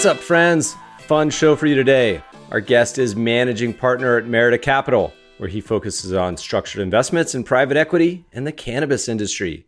[0.00, 0.76] What's up, friends?
[1.00, 2.22] Fun show for you today.
[2.50, 7.44] Our guest is managing partner at Merida Capital, where he focuses on structured investments in
[7.44, 9.66] private equity and the cannabis industry.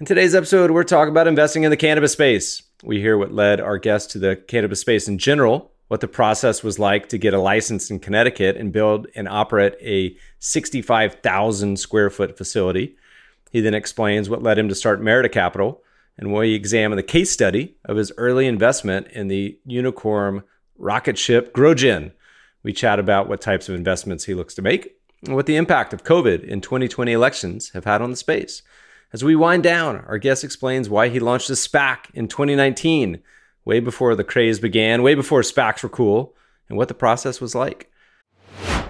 [0.00, 2.64] In today's episode, we're talking about investing in the cannabis space.
[2.82, 6.64] We hear what led our guest to the cannabis space in general, what the process
[6.64, 12.10] was like to get a license in Connecticut and build and operate a 65,000 square
[12.10, 12.96] foot facility.
[13.52, 15.84] He then explains what led him to start Merida Capital
[16.20, 20.42] and we examine the case study of his early investment in the unicorn
[20.76, 22.12] rocket ship GrowGen.
[22.62, 24.96] We chat about what types of investments he looks to make
[25.26, 28.62] and what the impact of COVID in 2020 elections have had on the space.
[29.14, 33.22] As we wind down, our guest explains why he launched a SPAC in 2019,
[33.64, 36.34] way before the craze began, way before SPACs were cool,
[36.68, 37.90] and what the process was like.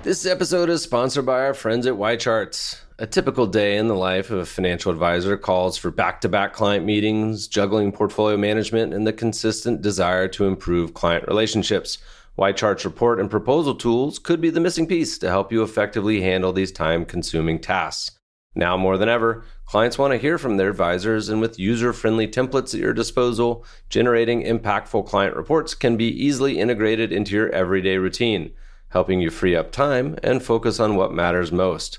[0.02, 2.80] This episode is sponsored by our friends at YCharts.
[3.00, 6.52] A typical day in the life of a financial advisor calls for back to back
[6.52, 11.96] client meetings, juggling portfolio management, and the consistent desire to improve client relationships.
[12.38, 16.52] YChart's report and proposal tools could be the missing piece to help you effectively handle
[16.52, 18.18] these time consuming tasks.
[18.54, 22.28] Now more than ever, clients want to hear from their advisors, and with user friendly
[22.28, 27.96] templates at your disposal, generating impactful client reports can be easily integrated into your everyday
[27.96, 28.52] routine,
[28.90, 31.98] helping you free up time and focus on what matters most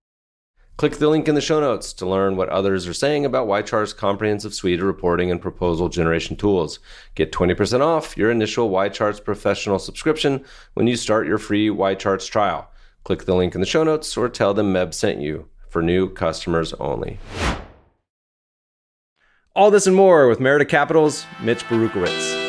[0.81, 3.93] Click the link in the show notes to learn what others are saying about YChart's
[3.93, 6.79] comprehensive suite of reporting and proposal generation tools.
[7.13, 10.43] Get 20% off your initial YCharts professional subscription
[10.73, 12.67] when you start your free YCharts trial.
[13.03, 16.09] Click the link in the show notes or tell them Meb sent you for new
[16.09, 17.19] customers only.
[19.55, 22.39] All this and more with Merida Capital's Mitch Baruchowitz.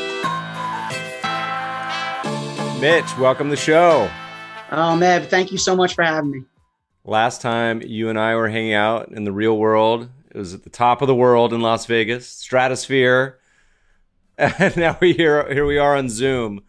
[2.81, 4.11] Mitch, welcome to the show.
[4.71, 6.45] Oh, Meb, thank you so much for having me.
[7.05, 10.63] Last time you and I were hanging out in the real world, it was at
[10.63, 13.39] the top of the world in Las Vegas, stratosphere.
[14.39, 16.63] And now we here here we are on Zoom.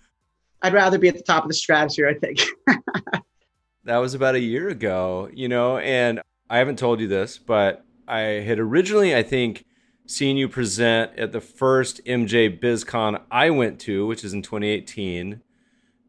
[0.62, 2.42] I'd rather be at the top of the stratosphere, I think.
[3.86, 7.86] that was about a year ago, you know, and I haven't told you this, but
[8.08, 9.66] I had originally, I think,
[10.06, 15.42] seen you present at the first MJ BizCon I went to, which is in 2018.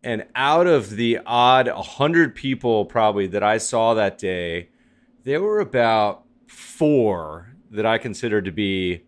[0.04, 4.68] And out of the odd 100 people probably that I saw that day,
[5.24, 9.04] there were about four that I considered to be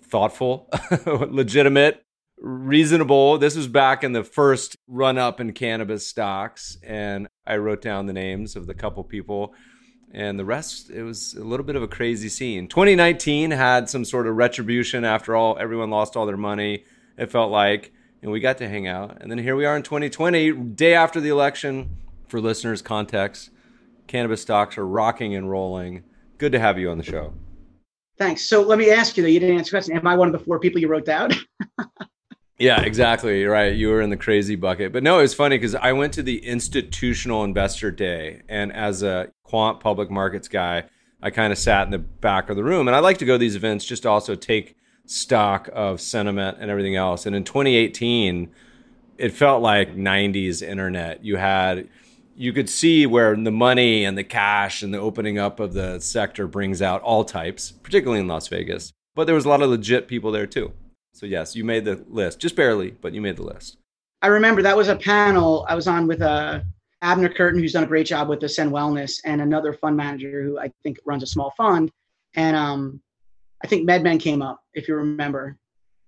[0.00, 0.70] thoughtful,
[1.06, 2.04] legitimate,
[2.38, 3.38] reasonable.
[3.38, 6.78] This was back in the first run up in cannabis stocks.
[6.80, 9.52] And I wrote down the names of the couple people
[10.12, 14.04] and the rest it was a little bit of a crazy scene 2019 had some
[14.04, 16.84] sort of retribution after all everyone lost all their money
[17.18, 17.92] it felt like
[18.26, 21.20] and we got to hang out and then here we are in 2020 day after
[21.20, 23.50] the election for listeners context
[24.08, 26.02] cannabis stocks are rocking and rolling
[26.36, 27.32] good to have you on the show
[28.18, 30.26] thanks so let me ask you though you didn't answer the question am i one
[30.26, 31.30] of the four people you wrote down
[32.58, 33.44] Yeah, exactly.
[33.44, 33.74] Right.
[33.74, 34.90] You were in the crazy bucket.
[34.90, 38.40] But no, it was funny because I went to the institutional investor day.
[38.48, 40.84] And as a quant public markets guy,
[41.22, 42.88] I kind of sat in the back of the room.
[42.88, 44.74] And I like to go to these events just to also take
[45.06, 47.26] stock of sentiment and everything else.
[47.26, 48.50] And in 2018,
[49.18, 51.24] it felt like 90s internet.
[51.24, 51.88] You had,
[52.36, 56.00] you could see where the money and the cash and the opening up of the
[56.00, 58.92] sector brings out all types, particularly in Las Vegas.
[59.14, 60.72] But there was a lot of legit people there too.
[61.14, 63.78] So yes, you made the list, just barely, but you made the list.
[64.20, 66.60] I remember that was a panel I was on with uh,
[67.00, 70.58] Abner Kurtin, who's done a great job with Ascend Wellness, and another fund manager who
[70.58, 71.90] I think runs a small fund.
[72.34, 73.00] And um,
[73.66, 75.58] I think MedMen came up, if you remember.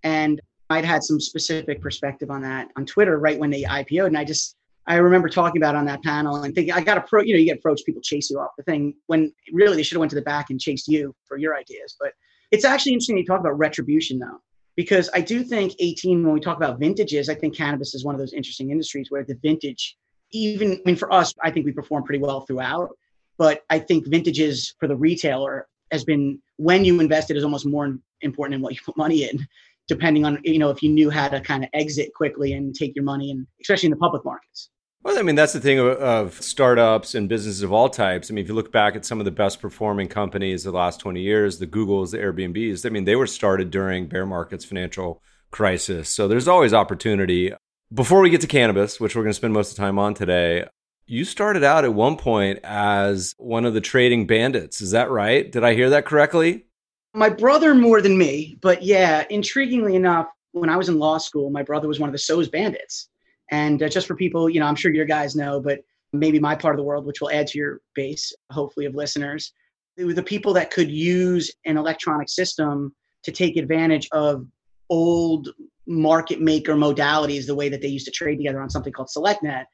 [0.05, 0.41] And
[0.71, 4.07] I'd had some specific perspective on that on Twitter right when they IPO'd.
[4.07, 4.55] And I just,
[4.87, 7.47] I remember talking about on that panel and thinking, I got approached, you know, you
[7.47, 10.15] get approached, people chase you off the thing when really they should have went to
[10.15, 11.97] the back and chased you for your ideas.
[11.99, 12.13] But
[12.53, 14.39] it's actually interesting to talk about retribution though
[14.77, 18.15] because I do think 18, when we talk about vintages, I think cannabis is one
[18.15, 19.97] of those interesting industries where the vintage
[20.31, 22.91] even I mean for us, I think we perform pretty well throughout.
[23.37, 27.99] But I think vintages for the retailer has been when you invested is almost more
[28.21, 29.47] important than what you put money in,
[29.87, 32.95] depending on you know if you knew how to kind of exit quickly and take
[32.95, 34.71] your money and especially in the public markets.
[35.05, 38.31] Well, I mean, that's the thing of, of, startups and businesses of all types.
[38.31, 40.99] I mean, if you look back at some of the best performing companies the last
[40.99, 45.23] 20 years, the Googles, the Airbnbs, I mean, they were started during bear markets, financial
[45.53, 46.09] crisis.
[46.09, 47.53] So there's always opportunity.
[47.95, 50.15] Before we get to cannabis, which we're going to spend most of the time on
[50.15, 50.67] today,
[51.09, 54.83] you started out at one point as one of the trading bandits.
[54.83, 55.51] Is that right?
[55.51, 56.67] Did I hear that correctly?
[57.15, 61.51] My brother more than me, but yeah, intriguingly enough, when I was in law school,
[61.51, 63.09] my brother was one of the SOES bandits.
[63.51, 65.81] And uh, just for people, you know, I'm sure your guys know, but
[66.13, 69.53] maybe my part of the world, which will add to your base, hopefully, of listeners,
[69.97, 74.47] they were the people that could use an electronic system to take advantage of
[74.91, 75.49] old
[75.87, 79.65] market maker modalities, the way that they used to trade together on something called SelectNet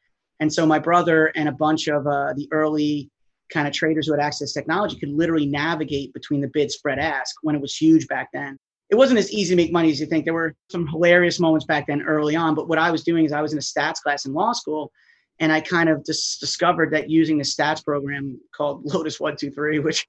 [0.41, 3.11] and so my brother and a bunch of uh, the early
[3.51, 6.99] kind of traders who had access to technology could literally navigate between the bid spread
[6.99, 8.57] ask when it was huge back then.
[8.91, 10.25] It wasn't as easy to make money as you think.
[10.25, 12.55] There were some hilarious moments back then early on.
[12.55, 14.93] But what I was doing is I was in a stats class in law school
[15.41, 20.07] and I kind of just discovered that using the stats program called Lotus 123, which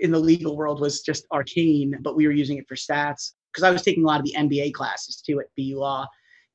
[0.00, 3.64] in the legal world was just arcane, but we were using it for stats because
[3.64, 6.06] I was taking a lot of the MBA classes too at BU Law.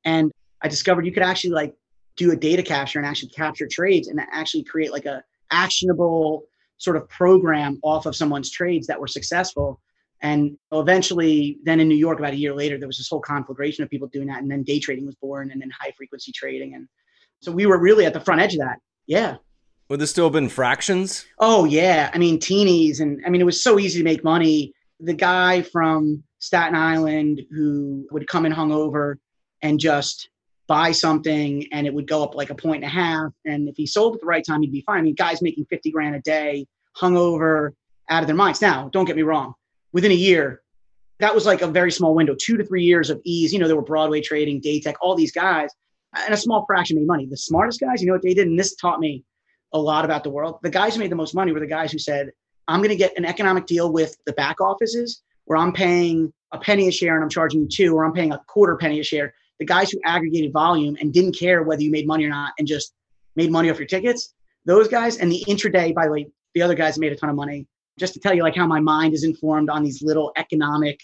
[0.04, 0.30] And
[0.62, 1.74] I discovered you could actually like
[2.18, 6.42] do a data capture and actually capture trades and actually create like a actionable
[6.76, 9.80] sort of program off of someone's trades that were successful.
[10.20, 13.84] And eventually, then in New York, about a year later, there was this whole conflagration
[13.84, 14.42] of people doing that.
[14.42, 16.74] And then day trading was born and then high frequency trading.
[16.74, 16.88] And
[17.40, 18.80] so we were really at the front edge of that.
[19.06, 19.36] Yeah.
[19.88, 21.24] Would this still have been fractions?
[21.38, 22.10] Oh, yeah.
[22.12, 23.00] I mean, teenies.
[23.00, 24.74] And I mean, it was so easy to make money.
[25.00, 29.14] The guy from Staten Island who would come in hungover
[29.62, 30.28] and just
[30.68, 33.32] buy something and it would go up like a point and a half.
[33.44, 34.98] And if he sold at the right time, he'd be fine.
[34.98, 36.66] I mean, guys making 50 grand a day,
[36.96, 37.72] hungover,
[38.08, 38.60] out of their minds.
[38.60, 39.54] Now, don't get me wrong.
[39.92, 40.62] Within a year,
[41.20, 43.52] that was like a very small window, two to three years of ease.
[43.52, 45.70] You know, there were Broadway trading, Datek, all these guys,
[46.14, 47.26] and a small fraction made money.
[47.26, 48.46] The smartest guys, you know what they did?
[48.46, 49.24] And this taught me
[49.72, 50.58] a lot about the world.
[50.62, 52.30] The guys who made the most money were the guys who said,
[52.68, 56.58] I'm going to get an economic deal with the back offices where I'm paying a
[56.58, 59.02] penny a share and I'm charging you two, or I'm paying a quarter penny a
[59.02, 62.52] share the guys who aggregated volume and didn't care whether you made money or not
[62.58, 62.94] and just
[63.36, 64.34] made money off your tickets,
[64.64, 67.36] those guys and the intraday, by the way, the other guys made a ton of
[67.36, 67.66] money.
[67.98, 71.00] Just to tell you like how my mind is informed on these little economic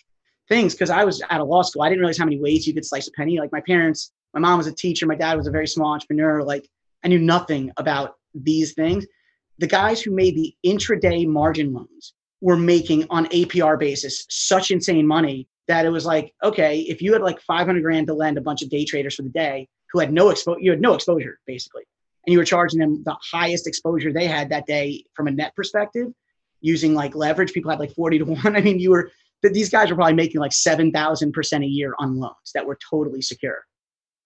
[0.49, 0.75] things.
[0.75, 1.83] Cause I was out of law school.
[1.83, 3.39] I didn't realize how many ways you could slice a penny.
[3.39, 6.43] Like my parents, my mom was a teacher, my dad was a very small entrepreneur.
[6.43, 6.69] Like
[7.05, 9.06] I knew nothing about these things.
[9.59, 15.06] The guys who made the intraday margin loans were making on APR basis such insane
[15.06, 18.43] money that it was like, okay, if you had like 500 grand to lend a
[18.43, 21.39] bunch of day traders for the day who had no exposure, you had no exposure
[21.47, 21.85] basically,
[22.27, 25.55] and you were charging them the highest exposure they had that day from a net
[25.55, 26.09] perspective
[26.61, 27.53] using like leverage.
[27.53, 28.57] People had like 40 to one.
[28.57, 29.11] I mean, you were,
[29.43, 33.65] these guys were probably making like 7,000% a year on loans that were totally secure.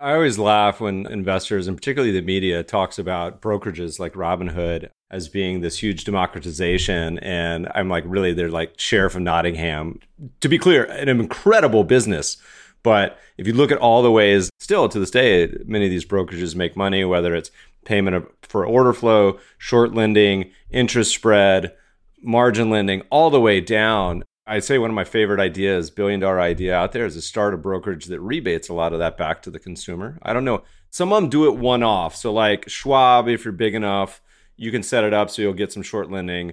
[0.01, 5.29] I always laugh when investors and particularly the media talks about brokerages like Robinhood as
[5.29, 7.19] being this huge democratization.
[7.21, 10.01] And I'm like, really, they're like Sheriff of Nottingham.
[10.41, 12.37] To be clear, an incredible business.
[12.83, 16.05] But if you look at all the ways, still to this day, many of these
[16.05, 17.51] brokerages make money, whether it's
[17.85, 21.75] payment for order flow, short lending, interest spread,
[22.23, 24.23] margin lending, all the way down.
[24.47, 27.55] I'd say one of my favorite ideas, billion dollar idea out there, is to start
[27.55, 30.19] a brokerage that rebates a lot of that back to the consumer.
[30.23, 30.63] I don't know.
[30.91, 32.17] Some of them do it one off.
[32.17, 34.23] So, like Schwab, if you're big enough,
[34.59, 36.53] you can set it up so you'll get some short lending.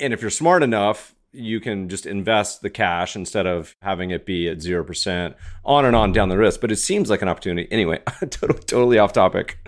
[0.00, 4.24] And if you're smart enough, you can just invest the cash instead of having it
[4.24, 5.34] be at 0%
[5.64, 6.60] on and on down the risk.
[6.60, 7.68] But it seems like an opportunity.
[7.70, 9.58] Anyway, totally, totally off topic.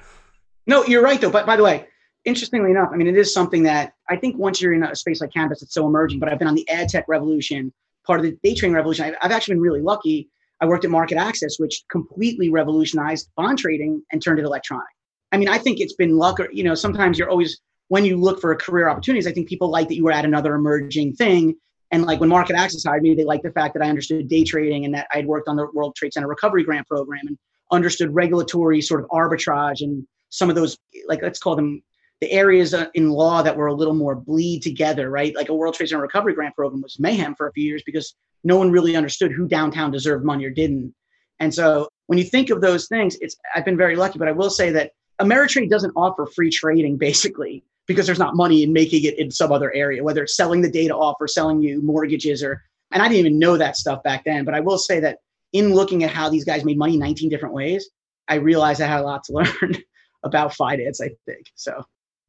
[0.66, 1.30] No, you're right, though.
[1.30, 1.87] But by the way,
[2.25, 5.21] interestingly enough, I mean, it is something that I think once you're in a space
[5.21, 6.18] like cannabis, it's so emerging.
[6.18, 7.73] But I've been on the ad tech revolution,
[8.06, 9.14] part of the day trading revolution.
[9.21, 10.30] I've, actually been really lucky.
[10.61, 14.87] I worked at MarketAxess, which completely revolutionized bond trading and turned it electronic.
[15.33, 16.40] I mean, I think it's been luck.
[16.40, 19.26] Or, you know, sometimes you're always when you look for career opportunities.
[19.26, 21.57] I think people like that you were at another emerging thing.
[21.93, 24.85] And like when MarketAxess hired me, they liked the fact that I understood day trading
[24.85, 27.38] and that I'd worked on the World Trade Center Recovery Grant Program and
[27.71, 30.76] understood regulatory sort of arbitrage and some of those,
[31.07, 31.83] like let's call them
[32.21, 35.35] the areas uh, in law that were a little more bleed together, right?
[35.37, 38.14] Like a World Trade Center Recovery Grant program was mayhem for a few years because
[38.43, 40.95] no one really understood who downtown deserved money or didn't.
[41.38, 44.33] And so when you think of those things, it's I've been very lucky, but I
[44.33, 49.05] will say that Ameritrade doesn't offer free trading basically because there's not money in making
[49.05, 52.43] it in some other area, whether it's selling the data off or selling you mortgages
[52.43, 52.62] or
[52.93, 54.45] and I didn't even know that stuff back then.
[54.45, 55.19] But I will say that
[55.52, 57.88] in looking at how these guys made money 19 different ways,
[58.28, 59.76] I realized I had a lot to learn
[60.23, 61.50] about finance, I think.
[61.55, 61.85] So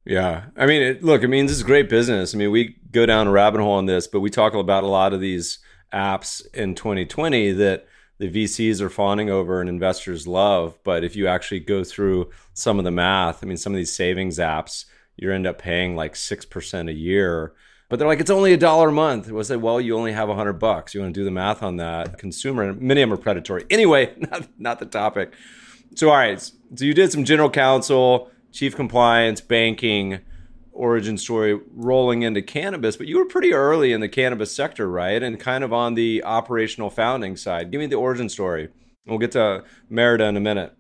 [0.05, 0.45] yeah.
[0.55, 2.33] I mean, it, look, I mean, this is great business.
[2.33, 4.87] I mean, we go down a rabbit hole on this, but we talk about a
[4.87, 5.59] lot of these
[5.93, 7.87] apps in 2020 that
[8.17, 10.77] the VCs are fawning over and investors love.
[10.83, 13.93] But if you actually go through some of the math, I mean, some of these
[13.93, 14.85] savings apps,
[15.17, 17.53] you end up paying like 6% a year.
[17.89, 19.29] But they're like, it's only a dollar a month.
[19.31, 20.93] Was like, well, you only have a hundred bucks.
[20.93, 22.17] You want to do the math on that.
[22.17, 23.65] Consumer, many of them are predatory.
[23.69, 25.33] Anyway, not, not the topic.
[25.95, 26.39] So, all right.
[26.41, 30.19] So you did some general counsel chief compliance, banking,
[30.71, 35.21] origin story rolling into cannabis, but you were pretty early in the cannabis sector, right?
[35.21, 37.71] And kind of on the operational founding side.
[37.71, 38.69] Give me the origin story.
[39.05, 40.73] We'll get to Merida in a minute.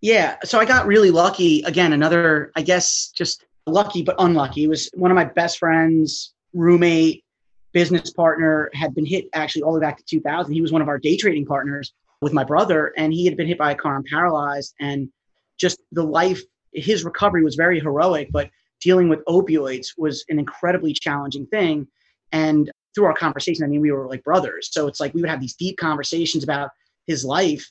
[0.00, 0.36] Yeah.
[0.44, 1.62] So I got really lucky.
[1.62, 4.64] Again, another, I guess, just lucky but unlucky.
[4.64, 7.24] It was one of my best friends, roommate,
[7.72, 10.52] business partner, had been hit actually all the way back to 2000.
[10.52, 13.48] He was one of our day trading partners with my brother, and he had been
[13.48, 14.74] hit by a car and paralyzed.
[14.80, 15.08] And
[15.58, 16.40] just the life
[16.72, 21.86] his recovery was very heroic, but dealing with opioids was an incredibly challenging thing.
[22.32, 24.68] And through our conversation, I mean, we were like brothers.
[24.72, 26.70] So it's like we would have these deep conversations about
[27.06, 27.70] his life.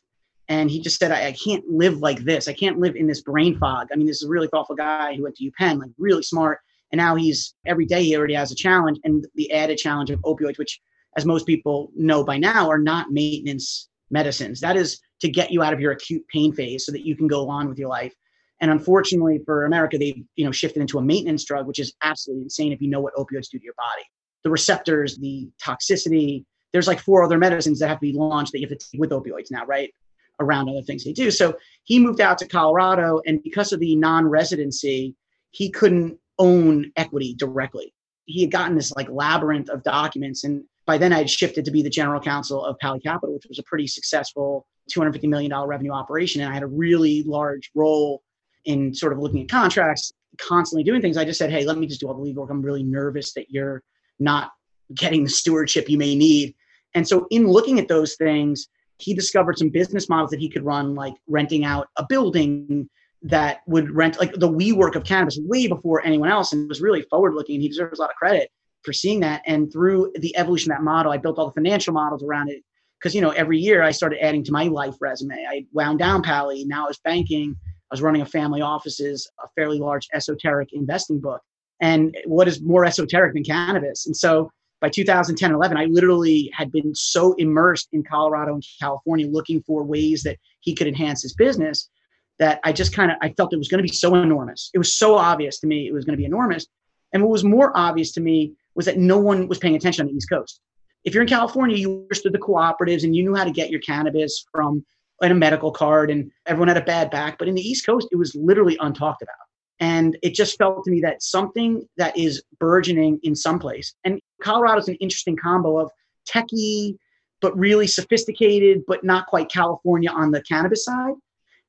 [0.50, 2.48] And he just said, I, I can't live like this.
[2.48, 3.88] I can't live in this brain fog.
[3.92, 6.60] I mean, this is a really thoughtful guy who went to UPenn, like really smart.
[6.92, 10.20] And now he's every day he already has a challenge and the added challenge of
[10.22, 10.80] opioids, which,
[11.18, 14.60] as most people know by now, are not maintenance medicines.
[14.60, 17.28] That is to get you out of your acute pain phase so that you can
[17.28, 18.14] go on with your life.
[18.62, 22.44] And unfortunately for America, they've you know shifted into a maintenance drug, which is absolutely
[22.44, 24.04] insane if you know what opioids do to your body.
[24.44, 26.46] The receptors, the toxicity.
[26.74, 29.00] There's like four other medicines that have to be launched that you have to take
[29.00, 29.92] with opioids now, right?
[30.40, 31.32] Around other things they do.
[31.32, 35.16] So he moved out to Colorado, and because of the non-residency,
[35.52, 37.94] he couldn't own equity directly.
[38.26, 41.72] He had gotten this like labyrinth of documents, and by then I had shifted to
[41.72, 45.92] be the general counsel of Pali Capital, which was a pretty successful $250 million revenue
[45.92, 48.24] operation, and I had a really large role
[48.66, 51.88] in sort of looking at contracts, constantly doing things, I just said, hey, let me
[51.88, 52.52] just do all the legal work.
[52.52, 53.84] I'm really nervous that you're
[54.20, 54.52] not
[54.94, 56.56] getting the stewardship you may need.
[56.96, 58.68] And so, in looking at those things,
[59.04, 62.90] he discovered some business models that he could run, like renting out a building
[63.22, 66.82] that would rent, like the we work of cannabis, way before anyone else, and was
[66.82, 67.62] really forward looking.
[67.62, 68.50] He deserves a lot of credit
[68.84, 69.42] for seeing that.
[69.46, 72.62] And through the evolution of that model, I built all the financial models around it.
[73.00, 75.36] Because you know, every year I started adding to my life resume.
[75.36, 76.64] I wound down Pali.
[76.66, 77.56] Now I was banking
[77.94, 81.42] I was running a family office's a fairly large esoteric investing book.
[81.80, 84.08] And what is more esoteric than cannabis?
[84.08, 84.50] And so
[84.84, 89.64] by 2010 and 11, I literally had been so immersed in Colorado and California looking
[89.64, 91.90] for ways that he could enhance his business
[92.38, 94.70] that I just kind of I felt it was going to be so enormous.
[94.74, 96.68] It was so obvious to me it was going to be enormous.
[97.14, 100.08] And what was more obvious to me was that no one was paying attention on
[100.12, 100.60] the East Coast.
[101.06, 103.80] If you're in California, you understood the cooperatives and you knew how to get your
[103.80, 104.86] cannabis from
[105.22, 107.38] had a medical card and everyone had a bad back.
[107.38, 109.43] But in the East Coast, it was literally untalked about.
[109.80, 113.96] And it just felt to me that something that is burgeoning in some place.
[114.04, 115.92] And Colorado's an interesting combo of
[116.30, 116.98] techie,
[117.42, 121.16] but really sophisticated, but not quite California on the cannabis side.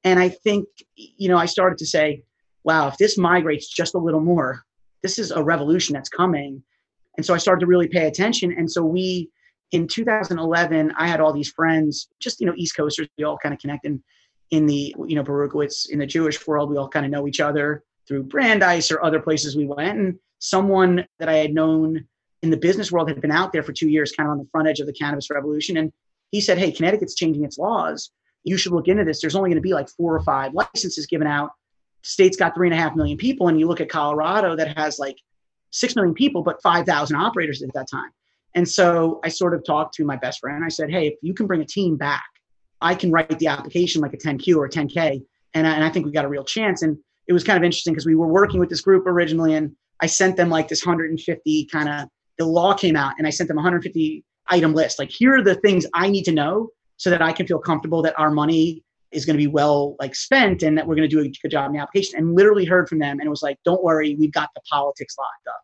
[0.05, 2.23] And I think, you know, I started to say,
[2.63, 4.63] wow, if this migrates just a little more,
[5.03, 6.63] this is a revolution that's coming.
[7.17, 8.53] And so I started to really pay attention.
[8.53, 9.31] And so we
[9.73, 13.09] in 2011, I had all these friends, just you know, East Coasters.
[13.19, 14.01] We all kind of connected
[14.51, 16.71] in the you know Berukowitz in the Jewish world.
[16.71, 19.99] We all kind of know each other through Brandeis or other places we went.
[19.99, 22.07] And someone that I had known
[22.43, 24.49] in the business world had been out there for two years, kind of on the
[24.53, 25.77] front edge of the cannabis revolution.
[25.79, 25.93] And
[26.31, 28.11] he said, "Hey, Connecticut's changing its laws.
[28.43, 29.21] You should look into this.
[29.21, 31.53] There's only going to be like four or five licenses given out.
[32.03, 34.99] State's got three and a half million people, and you look at Colorado that has
[34.99, 35.17] like
[35.71, 38.11] six million people, but five thousand operators at that time."
[38.55, 40.65] And so I sort of talked to my best friend.
[40.65, 42.25] I said, hey, if you can bring a team back,
[42.81, 45.23] I can write the application like a 10Q or a 10K.
[45.55, 46.83] And I, and I think we got a real chance.
[46.83, 49.75] And it was kind of interesting because we were working with this group originally and
[50.01, 53.49] I sent them like this 150 kind of, the law came out and I sent
[53.49, 54.99] them 150 item list.
[54.99, 58.03] Like, here are the things I need to know so that I can feel comfortable
[58.03, 61.15] that our money is going to be well like spent and that we're going to
[61.15, 63.43] do a good job in the application and literally heard from them and it was
[63.43, 65.61] like don't worry we've got the politics locked up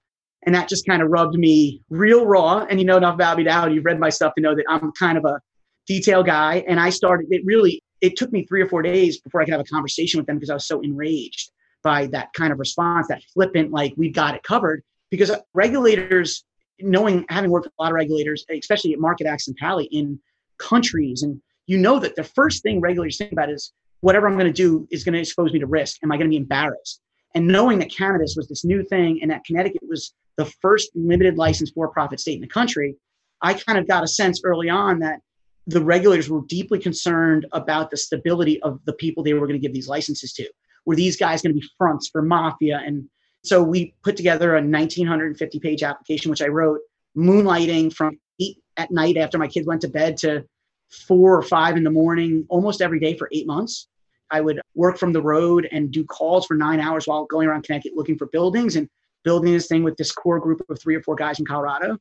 [0.46, 2.64] and that just kind of rubbed me real raw.
[2.68, 4.92] And you know enough about me now, you've read my stuff to know that I'm
[4.92, 5.40] kind of a
[5.86, 6.64] detail guy.
[6.66, 9.52] And I started, it really, it took me three or four days before I could
[9.52, 11.50] have a conversation with them because I was so enraged
[11.82, 14.82] by that kind of response, that flippant, like, we've got it covered.
[15.10, 16.44] Because uh, regulators,
[16.80, 20.20] knowing, having worked with a lot of regulators, especially at MarketAxess and Pali in
[20.58, 24.46] countries, and you know that the first thing regulators think about is whatever I'm going
[24.46, 25.98] to do is going to expose me to risk.
[26.02, 27.00] Am I going to be embarrassed?
[27.34, 31.36] And knowing that cannabis was this new thing and that Connecticut was the first limited
[31.36, 32.96] license for profit state in the country,
[33.42, 35.20] I kind of got a sense early on that
[35.70, 39.64] the regulators were deeply concerned about the stability of the people they were going to
[39.64, 40.48] give these licenses to.
[40.84, 42.82] were these guys going to be fronts for mafia?
[42.84, 43.08] And
[43.44, 46.80] so we put together a 1950 page application, which I wrote
[47.16, 50.44] moonlighting from eight at night after my kids went to bed to
[50.90, 53.86] four or five in the morning, almost every day for eight months.
[54.32, 57.62] I would work from the road and do calls for nine hours while going around
[57.62, 58.88] Connecticut looking for buildings and
[59.22, 61.96] building this thing with this core group of three or four guys in Colorado.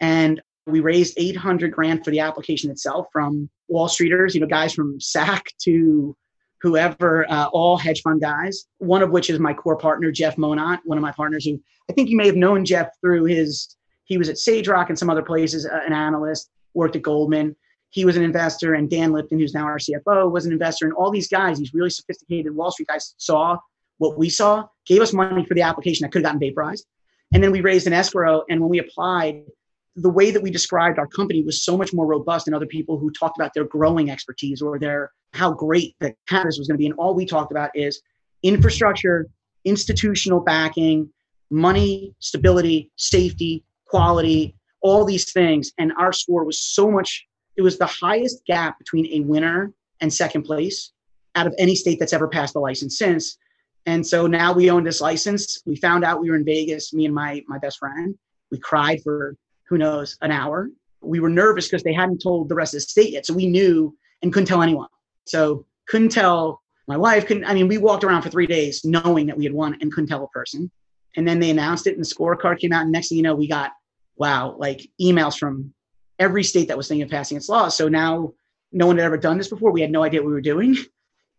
[0.00, 4.72] And we raised 800 grand for the application itself from Wall Streeters, you know, guys
[4.72, 6.16] from SAC to
[6.60, 10.80] whoever, uh, all hedge fund guys, one of which is my core partner, Jeff Monat,
[10.84, 14.16] one of my partners who I think you may have known Jeff through his, he
[14.16, 17.56] was at SageRock and some other places, uh, an analyst, worked at Goldman.
[17.90, 20.86] He was an investor, and Dan Lipton, who's now our CFO, was an investor.
[20.86, 23.58] And all these guys, these really sophisticated Wall Street guys, saw
[23.98, 26.86] what we saw, gave us money for the application that could have gotten vaporized.
[27.34, 28.44] And then we raised an escrow.
[28.48, 29.44] And when we applied,
[29.96, 32.98] the way that we described our company was so much more robust than other people
[32.98, 36.78] who talked about their growing expertise or their how great the campus was going to
[36.78, 36.86] be.
[36.86, 38.00] And all we talked about is
[38.42, 39.26] infrastructure,
[39.64, 41.10] institutional backing,
[41.50, 45.72] money, stability, safety, quality, all these things.
[45.78, 50.12] And our score was so much, it was the highest gap between a winner and
[50.12, 50.92] second place
[51.34, 53.38] out of any state that's ever passed the license since.
[53.86, 55.60] And so now we own this license.
[55.66, 58.16] We found out we were in Vegas, me and my my best friend.
[58.50, 59.36] We cried for
[59.68, 60.70] who knows, an hour.
[61.00, 63.26] We were nervous because they hadn't told the rest of the state yet.
[63.26, 64.88] So we knew and couldn't tell anyone.
[65.26, 69.26] So couldn't tell my wife, couldn't, I mean, we walked around for three days knowing
[69.26, 70.70] that we had won and couldn't tell a person.
[71.16, 72.82] And then they announced it and the scorecard came out.
[72.82, 73.72] And next thing you know, we got,
[74.16, 75.72] wow, like emails from
[76.18, 77.76] every state that was thinking of passing its laws.
[77.76, 78.32] So now
[78.72, 79.70] no one had ever done this before.
[79.70, 80.76] We had no idea what we were doing.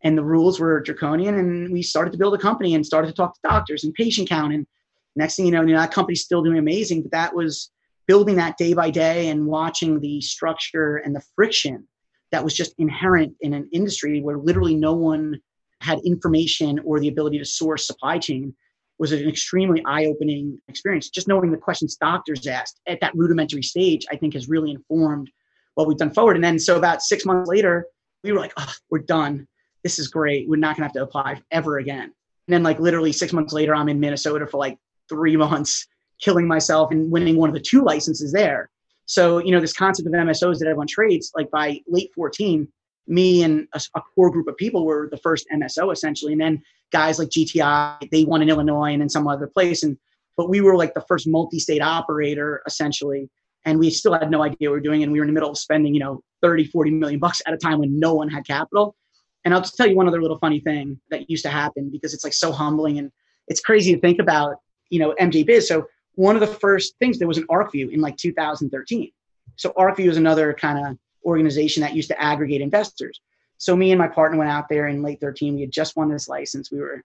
[0.02, 1.36] And the rules were draconian.
[1.36, 4.30] And we started to build a company and started to talk to doctors and patient
[4.30, 4.54] count.
[4.54, 4.68] And
[5.16, 7.02] next thing you know, you know that company's still doing amazing.
[7.02, 7.72] But that was
[8.08, 11.88] building that day by day and watching the structure and the friction
[12.32, 15.40] that was just inherent in an industry where literally no one
[15.82, 18.54] had information or the ability to source supply chain
[19.00, 21.10] was an extremely eye-opening experience.
[21.10, 25.30] Just knowing the questions doctors asked at that rudimentary stage, I think has really informed
[25.76, 26.36] what we've done forward.
[26.36, 27.88] And then so about six months later,
[28.24, 29.48] we were like, oh, we're done.
[29.84, 30.48] This is great.
[30.48, 32.04] We're not gonna have to apply ever again.
[32.04, 34.78] And then like literally six months later, I'm in Minnesota for like
[35.10, 35.88] three months
[36.24, 38.70] killing myself and winning one of the two licenses there.
[39.06, 42.68] So, you know, this concept of MSOs that everyone trades, like by late 14,
[43.08, 46.32] me and a, a, core group of people were the first MSO essentially.
[46.32, 49.84] And then guys like GTI, they won in Illinois and in some other place.
[49.84, 49.98] And,
[50.38, 53.30] but we were like the first multi-state operator essentially.
[53.66, 55.04] And we still had no idea what we were doing.
[55.04, 57.54] And we were in the middle of spending, you know, 30, 40 million bucks at
[57.54, 58.96] a time when no one had capital.
[59.44, 62.14] And I'll just tell you one other little funny thing that used to happen because
[62.14, 63.12] it's like so humbling and
[63.50, 64.56] it's crazy to think about,
[64.90, 65.68] you know, MJ Biz.
[65.68, 69.12] So one of the first things there was an ArcView in like 2013.
[69.56, 73.22] So ArcView is another kind of organization that used to aggregate investors.
[73.58, 75.56] So me and my partner went out there in late 13.
[75.56, 76.72] We had just won this license.
[76.72, 77.02] We were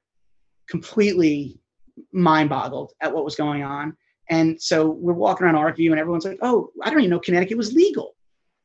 [0.69, 1.59] completely
[2.13, 3.97] mind boggled at what was going on.
[4.31, 7.57] And so we're walking around ArcView and everyone's like, oh, I don't even know Connecticut
[7.57, 8.15] was legal.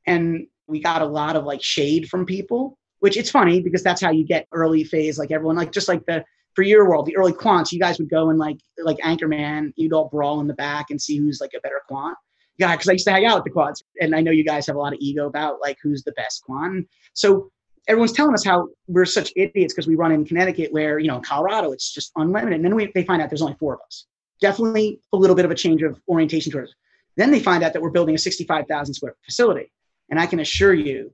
[0.06, 4.02] And we got a lot of like shade from people, which it's funny because that's
[4.02, 6.26] how you get early phase, like everyone, like just like the
[6.56, 9.94] for your world, the early quants, you guys would go and like like Anchorman, you'd
[9.94, 12.18] all brawl in the back and see who's like a better quant.
[12.58, 14.68] Yeah, because I used to hang out with the quants, and I know you guys
[14.68, 16.88] have a lot of ego about like who's the best quant.
[17.14, 17.50] So
[17.88, 21.18] everyone's telling us how we're such idiots because we run in Connecticut, where you know
[21.18, 23.80] in Colorado it's just unlimited, and then we, they find out there's only four of
[23.86, 24.06] us.
[24.42, 26.76] Definitely a little bit of a change of orientation towards.
[27.16, 29.72] Then they find out that we're building a 65,000 square facility,
[30.10, 31.12] and I can assure you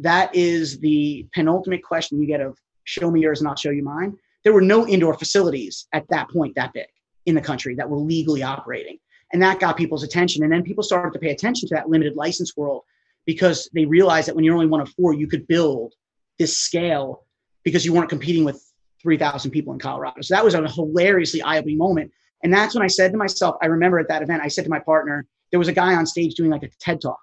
[0.00, 3.82] that is the penultimate question you get of show me yours and I'll show you
[3.82, 6.86] mine there were no indoor facilities at that point that big
[7.26, 8.98] in the country that were legally operating.
[9.32, 10.44] And that got people's attention.
[10.44, 12.82] And then people started to pay attention to that limited license world
[13.26, 15.94] because they realized that when you're only one of four, you could build
[16.38, 17.24] this scale
[17.64, 18.62] because you weren't competing with
[19.02, 20.20] 3,000 people in Colorado.
[20.20, 22.12] So that was a hilariously eye opening moment.
[22.42, 24.70] And that's when I said to myself, I remember at that event, I said to
[24.70, 27.20] my partner, there was a guy on stage doing like a TED talk,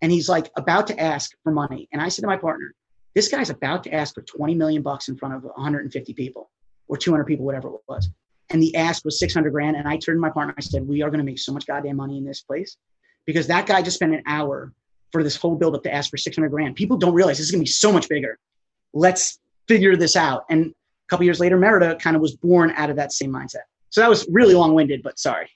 [0.00, 1.88] and he's like about to ask for money.
[1.92, 2.74] And I said to my partner,
[3.14, 6.50] this guy's about to ask for 20 million bucks in front of 150 people
[6.90, 8.10] or 200 people, whatever it was.
[8.50, 9.76] And the ask was 600 grand.
[9.76, 11.66] And I turned to my partner, I said, we are going to make so much
[11.66, 12.76] goddamn money in this place
[13.24, 14.72] because that guy just spent an hour
[15.12, 16.74] for this whole build up to ask for 600 grand.
[16.74, 18.38] People don't realize this is going to be so much bigger.
[18.92, 20.44] Let's figure this out.
[20.50, 20.74] And a
[21.08, 23.66] couple years later, Merida kind of was born out of that same mindset.
[23.90, 25.48] So that was really long winded, but sorry.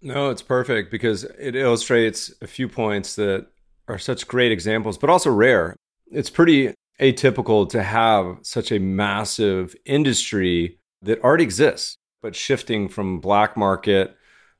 [0.00, 3.48] No, it's perfect because it illustrates a few points that
[3.86, 5.76] are such great examples, but also rare.
[6.10, 13.20] It's pretty atypical to have such a massive industry that already exists, but shifting from
[13.20, 14.16] black market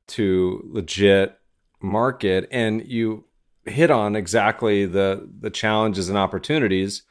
[0.09, 1.38] to legit
[1.83, 2.48] market.
[2.50, 3.24] And you
[3.66, 7.03] hit on exactly the the challenges and opportunities,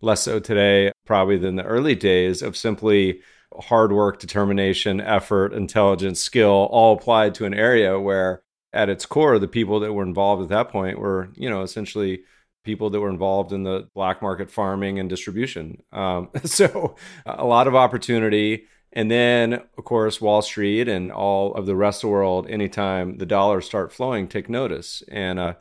[0.00, 3.20] less so today probably than the early days of simply
[3.58, 9.38] hard work, determination, effort, intelligence, skill, all applied to an area where at its core,
[9.38, 12.22] the people that were involved at that point were, you know, essentially
[12.66, 15.82] people that were involved in the black market farming and distribution.
[15.92, 18.66] Um, so a lot of opportunity.
[18.92, 23.18] And then, of course, Wall Street and all of the rest of the world, anytime
[23.18, 25.02] the dollars start flowing, take notice.
[25.08, 25.54] And uh,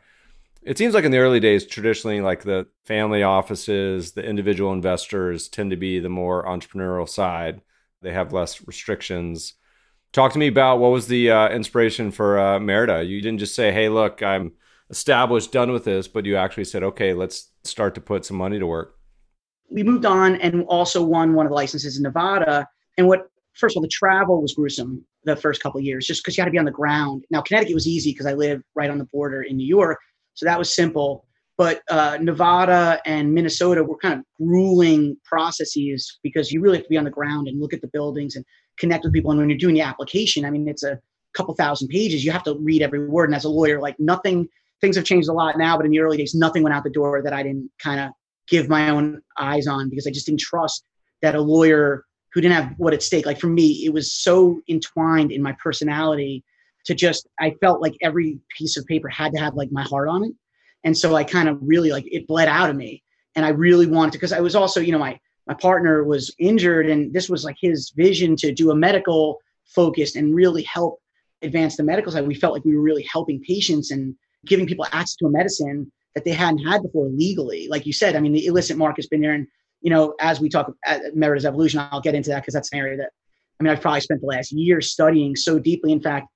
[0.64, 5.48] it seems like in the early days, traditionally, like the family offices, the individual investors
[5.48, 7.62] tend to be the more entrepreneurial side.
[8.02, 9.54] They have less restrictions.
[10.12, 13.04] Talk to me about what was the uh, inspiration for uh, Merida.
[13.04, 14.54] You didn't just say, "Hey, look, I'm
[14.90, 18.60] established, done with this," but you actually said, "Okay, let's start to put some money
[18.60, 18.96] to work."
[19.70, 22.68] We moved on and also won one of the licenses in Nevada.
[22.98, 26.38] And what, first of all, the travel was gruesome the first couple years, just because
[26.38, 27.26] you had to be on the ground.
[27.32, 30.00] Now Connecticut was easy because I live right on the border in New York,
[30.36, 31.26] so that was simple.
[31.58, 36.90] But uh, Nevada and Minnesota were kind of grueling processes because you really have to
[36.90, 38.44] be on the ground and look at the buildings and
[38.78, 39.32] connect with people.
[39.32, 41.00] And when you're doing the application, I mean, it's a
[41.34, 42.26] couple thousand pages.
[42.26, 43.30] You have to read every word.
[43.30, 44.50] And as a lawyer, like nothing,
[44.86, 46.90] things have changed a lot now, but in the early days, nothing went out the
[46.92, 48.12] door that I didn't kind of
[48.48, 50.86] give my own eyes on because I just didn't trust
[51.24, 53.26] that a lawyer who didn't have what at stake.
[53.26, 56.44] Like for me, it was so entwined in my personality
[56.86, 60.08] to just, I felt like every piece of paper had to have like my heart
[60.08, 60.34] on it.
[60.84, 63.02] And so I kind of really like it bled out of me.
[63.36, 66.34] And I really wanted to, because I was also, you know, my my partner was
[66.40, 71.00] injured and this was like his vision to do a medical focused and really help
[71.42, 74.16] advance the medical side we felt like we were really helping patients and
[74.46, 77.68] giving people access to a medicine that they hadn't had before legally.
[77.70, 79.34] Like you said i mean the illicit market's been there.
[79.34, 79.48] And
[79.82, 82.72] you know as we talk uh, at Merida's evolution i'll get into that because that's
[82.72, 83.12] an area that
[83.60, 85.92] i mean i've probably spent the last year studying so deeply.
[85.92, 86.28] In fact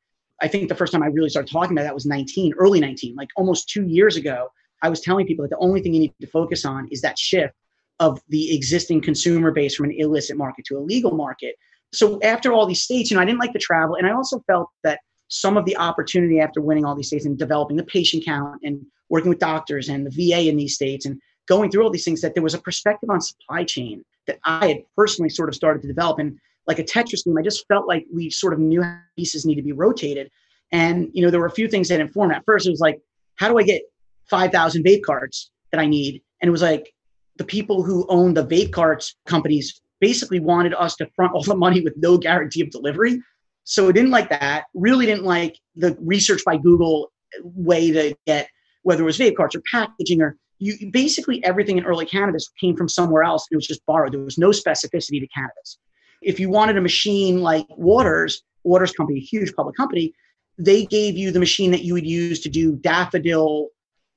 [0.41, 3.15] i think the first time i really started talking about that was 19 early 19
[3.15, 4.49] like almost two years ago.
[4.81, 7.19] I was telling people that the only thing you need to focus on is that
[7.19, 7.53] shift
[7.99, 11.55] of the existing consumer base from an illicit market to a legal market.
[11.93, 14.39] So after all these states, you know, I didn't like the travel, and I also
[14.47, 18.25] felt that some of the opportunity after winning all these states and developing the patient
[18.25, 21.89] count and working with doctors and the VA in these states and going through all
[21.89, 25.49] these things that there was a perspective on supply chain that I had personally sort
[25.49, 26.19] of started to develop.
[26.19, 26.37] And
[26.67, 28.83] like a Tetris game, I just felt like we sort of knew
[29.17, 30.29] pieces need to be rotated.
[30.71, 32.33] And you know, there were a few things that informed.
[32.33, 32.99] At first, it was like,
[33.35, 33.81] how do I get
[34.29, 36.21] five thousand vape cards that I need?
[36.41, 36.93] And it was like,
[37.37, 41.55] the people who own the vape carts companies basically wanted us to front all the
[41.55, 43.21] money with no guarantee of delivery.
[43.69, 44.65] So it didn't like that.
[44.73, 47.11] Really didn't like the research by Google
[47.43, 48.49] way to get
[48.81, 52.75] whether it was vape carts or packaging or you basically everything in early cannabis came
[52.75, 53.45] from somewhere else.
[53.51, 54.13] It was just borrowed.
[54.13, 55.77] There was no specificity to cannabis.
[56.23, 60.13] If you wanted a machine like Waters, Waters Company, a huge public company,
[60.57, 63.67] they gave you the machine that you would use to do daffodil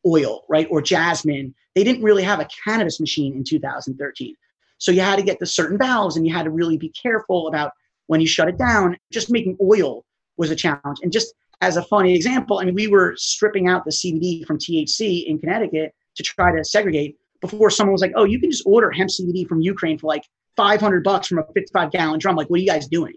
[0.06, 1.54] oil, right, or jasmine.
[1.74, 4.34] They didn't really have a cannabis machine in 2013.
[4.78, 7.48] So you had to get the certain valves and you had to really be careful
[7.48, 7.72] about
[8.06, 8.96] when you shut it down.
[9.12, 10.04] Just making oil
[10.36, 10.98] was a challenge.
[11.02, 14.58] And just as a funny example, I mean, we were stripping out the CBD from
[14.58, 18.64] THC in Connecticut to try to segregate before someone was like, oh, you can just
[18.66, 20.24] order hemp CBD from Ukraine for like
[20.56, 22.36] 500 bucks from a 55 gallon drum.
[22.36, 23.14] Like, what are you guys doing?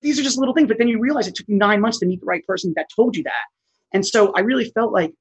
[0.00, 0.68] These are just little things.
[0.68, 2.86] But then you realize it took you nine months to meet the right person that
[2.94, 3.32] told you that.
[3.92, 5.14] And so I really felt like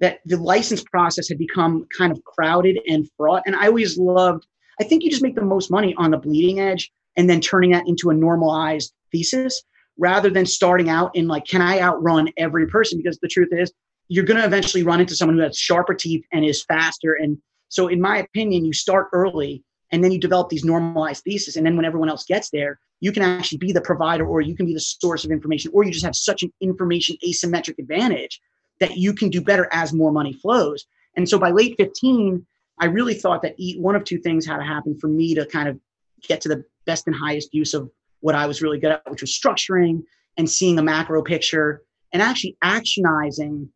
[0.00, 3.42] that the license process had become kind of crowded and fraught.
[3.46, 4.46] And I always loved,
[4.80, 7.72] I think you just make the most money on the bleeding edge and then turning
[7.72, 9.62] that into a normalized thesis
[9.98, 12.98] rather than starting out in like, can I outrun every person?
[12.98, 13.72] Because the truth is,
[14.08, 17.14] you're going to eventually run into someone who has sharper teeth and is faster.
[17.14, 21.56] And so, in my opinion, you start early and then you develop these normalized theses.
[21.56, 24.54] And then when everyone else gets there, you can actually be the provider or you
[24.54, 28.40] can be the source of information or you just have such an information asymmetric advantage
[28.80, 30.86] that you can do better as more money flows.
[31.16, 32.46] And so by late 15,
[32.78, 35.68] I really thought that one of two things had to happen for me to kind
[35.68, 35.78] of
[36.22, 39.20] get to the best and highest use of what I was really good at, which
[39.20, 40.02] was structuring
[40.36, 43.68] and seeing the macro picture and actually actionizing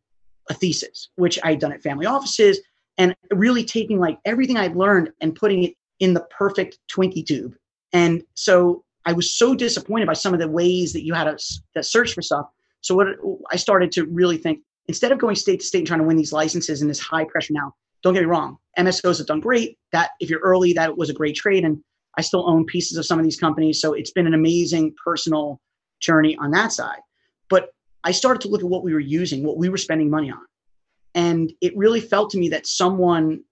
[0.49, 2.59] a thesis, which I'd done at family offices
[2.97, 7.55] and really taking like everything I'd learned and putting it in the perfect Twinkie tube.
[7.93, 11.37] And so I was so disappointed by some of the ways that you had
[11.75, 12.47] to, search for stuff.
[12.81, 13.07] So what
[13.51, 16.17] I started to really think, instead of going state to state and trying to win
[16.17, 19.77] these licenses in this high pressure now, don't get me wrong, MSOs have done great.
[19.91, 21.63] That if you're early, that was a great trade.
[21.63, 21.83] And
[22.17, 23.79] I still own pieces of some of these companies.
[23.81, 25.59] So it's been an amazing personal
[25.99, 26.99] journey on that side.
[27.49, 27.69] But
[28.03, 30.45] I started to look at what we were using, what we were spending money on.
[31.13, 33.43] And it really felt to me that someone,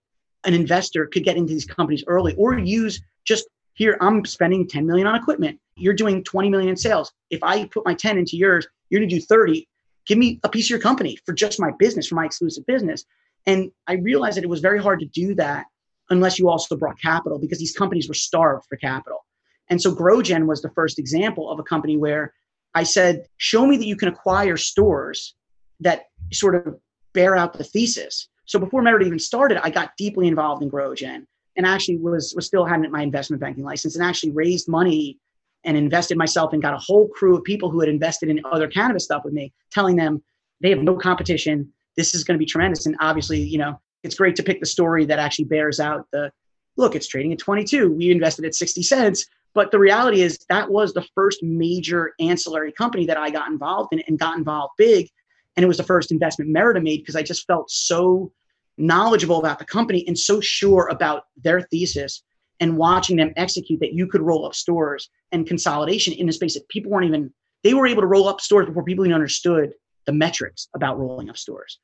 [0.45, 4.86] an investor, could get into these companies early or use just here, I'm spending 10
[4.86, 5.60] million on equipment.
[5.76, 7.13] You're doing 20 million in sales.
[7.30, 9.67] If I put my 10 into yours, you're gonna do 30
[10.10, 13.06] give me a piece of your company for just my business, for my exclusive business.
[13.45, 15.67] And I realized that it was very hard to do that
[16.10, 19.26] unless you also brought capital because these companies were starved for capital.
[19.69, 22.34] And so GrowGen was the first example of a company where
[22.74, 25.36] I said, show me that you can acquire stores
[25.80, 26.80] that sort of
[27.13, 28.28] bear out the thesis.
[28.45, 32.48] So before Merida even started, I got deeply involved in GrowGen and actually was, was
[32.48, 35.19] still having my investment banking license and actually raised money
[35.65, 38.67] and invested myself and got a whole crew of people who had invested in other
[38.67, 40.24] cannabis stuff with me, telling them
[40.62, 41.72] they have no competition.
[41.98, 42.86] This is going to be tremendous.
[42.86, 46.31] And obviously, you know, it's great to pick the story that actually bears out the
[46.77, 47.91] look, it's trading at 22.
[47.91, 49.25] We invested at 60 cents.
[49.53, 53.93] But the reality is that was the first major ancillary company that I got involved
[53.93, 55.09] in and got involved big.
[55.57, 58.31] And it was the first investment Merida made because I just felt so
[58.77, 62.23] knowledgeable about the company and so sure about their thesis
[62.59, 66.53] and watching them execute that you could roll up stores and consolidation in a space
[66.53, 67.33] that people weren't even
[67.63, 69.73] they were able to roll up stores before people even understood
[70.05, 71.79] the metrics about rolling up stores.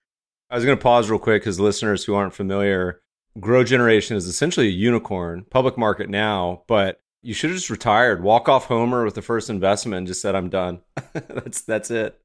[0.56, 3.02] I was going to pause real quick because listeners who aren't familiar,
[3.42, 8.24] Grow Generation is essentially a unicorn, public market now, but you should have just retired,
[8.24, 10.80] walk off Homer with the first investment, and just said, "I'm done."
[11.12, 12.18] that's that's it.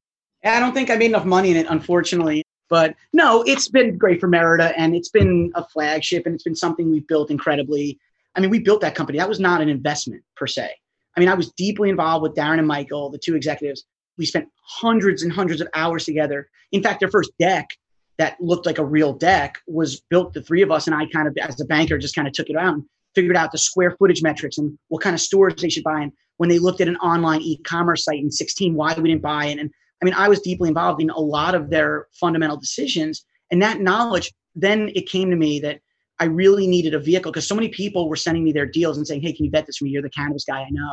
[0.45, 2.45] I don't think I made enough money in it, unfortunately.
[2.69, 6.55] But no, it's been great for Merida, and it's been a flagship, and it's been
[6.55, 7.99] something we've built incredibly.
[8.37, 9.19] I mean, we built that company.
[9.19, 10.71] That was not an investment per se.
[11.17, 13.87] I mean, I was deeply involved with Darren and Michael, the two executives.
[14.19, 16.49] We spent hundreds and hundreds of hours together.
[16.71, 17.71] In fact, their first deck
[18.21, 21.27] that looked like a real deck was built the three of us, and I kind
[21.27, 23.97] of, as a banker, just kind of took it out and figured out the square
[23.99, 26.03] footage metrics and what kind of stores they should buy.
[26.03, 29.47] And when they looked at an online e-commerce site in 16, why we didn't buy
[29.47, 29.59] it.
[29.59, 29.71] And
[30.03, 33.25] I mean, I was deeply involved in a lot of their fundamental decisions.
[33.51, 35.81] And that knowledge, then it came to me that
[36.19, 39.07] I really needed a vehicle because so many people were sending me their deals and
[39.07, 39.93] saying, Hey, can you bet this for me?
[39.93, 40.93] You're the cannabis guy I know.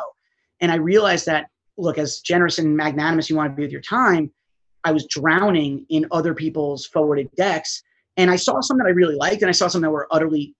[0.61, 3.81] And I realized that, look, as generous and magnanimous you want to be with your
[3.81, 4.31] time,
[4.87, 7.83] I was drowning in other people's forwarded decks.
[8.15, 10.55] And I saw some that I really liked, and I saw some that were utterly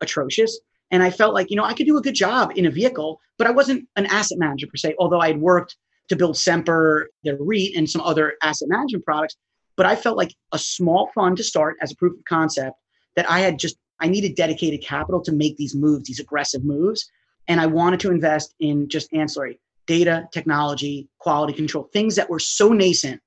[0.00, 0.58] atrocious.
[0.90, 3.20] And I felt like, you know, I could do a good job in a vehicle,
[3.36, 5.76] but I wasn't an asset manager per se, although I had worked
[6.08, 9.36] to build Semper, their REIT, and some other asset management products.
[9.76, 12.74] But I felt like a small fund to start as a proof of concept
[13.14, 17.08] that I had just, I needed dedicated capital to make these moves, these aggressive moves.
[17.46, 22.40] And I wanted to invest in just ancillary data, technology, quality control, things that were
[22.40, 23.20] so nascent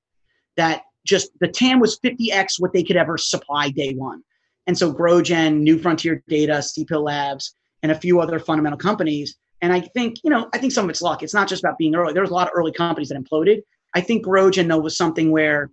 [0.56, 4.22] that just the TAM was 50x what they could ever supply day one.
[4.66, 9.36] And so GrowGen, New Frontier Data, Hill Labs, and a few other fundamental companies.
[9.60, 11.22] And I think, you know, I think some of it's luck.
[11.22, 12.12] It's not just about being early.
[12.12, 13.62] There's a lot of early companies that imploded.
[13.94, 15.70] I think GrowGen, though, was something where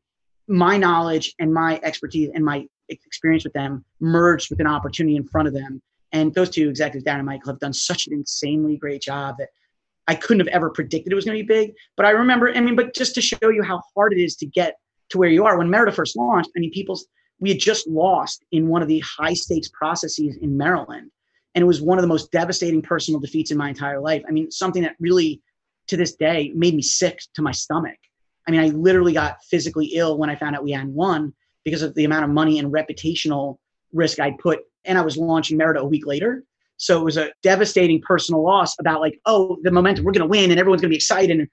[0.47, 5.23] my knowledge and my expertise and my experience with them merged with an opportunity in
[5.23, 5.81] front of them.
[6.11, 9.49] And those two executives, Darren and Michael, have done such an insanely great job that
[10.09, 11.75] I couldn't have ever predicted it was going to be big.
[11.95, 14.47] But I remember, I mean, but just to show you how hard it is to
[14.47, 14.77] get
[15.09, 17.05] to where you are, when Merida first launched, I mean, people's
[17.39, 21.11] we had just lost in one of the high stakes processes in Maryland.
[21.53, 24.23] And it was one of the most devastating personal defeats in my entire life.
[24.27, 25.41] I mean, something that really,
[25.87, 27.97] to this day, made me sick to my stomach.
[28.47, 31.83] I mean, I literally got physically ill when I found out we hadn't won because
[31.83, 33.57] of the amount of money and reputational
[33.93, 34.59] risk I'd put.
[34.85, 36.43] And I was launching Merida a week later.
[36.79, 40.27] So it was a devastating personal loss about like, oh, the momentum, we're going to
[40.27, 41.47] win and everyone's going to be excited and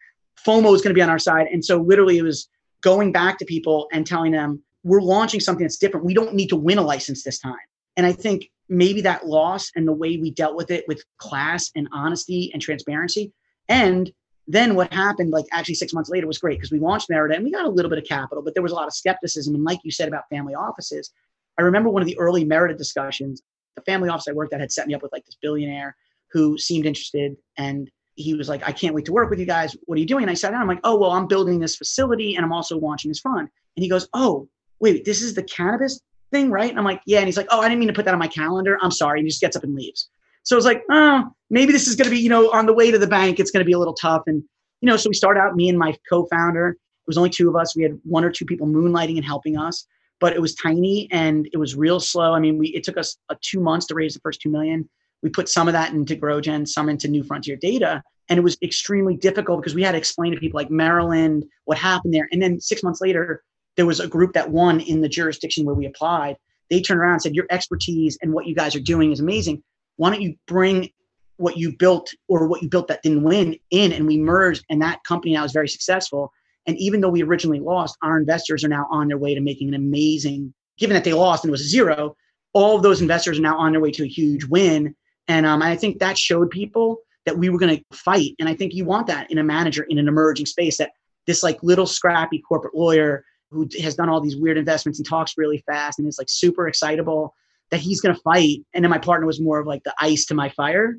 [0.46, 1.48] FOMO is going to be on our side.
[1.52, 2.48] And so literally it was
[2.80, 6.06] going back to people and telling them, we're launching something that's different.
[6.06, 7.56] We don't need to win a license this time.
[7.96, 11.72] And I think maybe that loss and the way we dealt with it with class
[11.74, 13.32] and honesty and transparency.
[13.68, 14.12] And
[14.46, 17.42] then what happened, like actually six months later, was great because we launched Merida and
[17.42, 19.56] we got a little bit of capital, but there was a lot of skepticism.
[19.56, 21.10] And like you said about family offices,
[21.58, 23.42] I remember one of the early Merida discussions.
[23.76, 25.96] The family office I worked at had set me up with like this billionaire
[26.32, 29.76] who seemed interested and he was like, I can't wait to work with you guys.
[29.84, 30.22] What are you doing?
[30.22, 30.62] And I sat down.
[30.62, 33.40] I'm like, oh, well, I'm building this facility and I'm also launching this fund.
[33.76, 34.48] And he goes, oh,
[34.80, 36.00] wait, this is the cannabis
[36.32, 36.70] thing, right?
[36.70, 37.18] And I'm like, yeah.
[37.18, 38.78] And he's like, oh, I didn't mean to put that on my calendar.
[38.80, 39.20] I'm sorry.
[39.20, 40.08] And he just gets up and leaves.
[40.44, 42.72] So I was like, oh, maybe this is going to be, you know, on the
[42.72, 44.22] way to the bank, it's going to be a little tough.
[44.26, 44.42] And,
[44.80, 47.56] you know, so we start out, me and my co-founder, it was only two of
[47.56, 47.76] us.
[47.76, 49.86] We had one or two people moonlighting and helping us,
[50.20, 52.32] but it was tiny and it was real slow.
[52.32, 54.88] I mean, we, it took us a two months to raise the first 2 million.
[55.22, 58.02] We put some of that into GrowGen, some into New Frontier Data.
[58.28, 61.78] And it was extremely difficult because we had to explain to people like Maryland, what
[61.78, 62.28] happened there.
[62.32, 63.42] And then six months later,
[63.76, 66.36] there was a group that won in the jurisdiction where we applied.
[66.70, 69.62] They turned around and said, Your expertise and what you guys are doing is amazing.
[69.96, 70.90] Why don't you bring
[71.36, 73.92] what you built or what you built that didn't win in?
[73.92, 76.32] And we merged, and that company now is very successful.
[76.66, 79.68] And even though we originally lost, our investors are now on their way to making
[79.68, 82.16] an amazing, given that they lost and it was zero,
[82.52, 84.94] all of those investors are now on their way to a huge win.
[85.28, 88.32] And um, I think that showed people that we were going to fight.
[88.38, 90.92] And I think you want that in a manager in an emerging space that
[91.26, 95.34] this like little scrappy corporate lawyer who has done all these weird investments and talks
[95.36, 97.34] really fast and is like super excitable
[97.70, 98.60] that he's going to fight.
[98.74, 100.98] And then my partner was more of like the ice to my fire.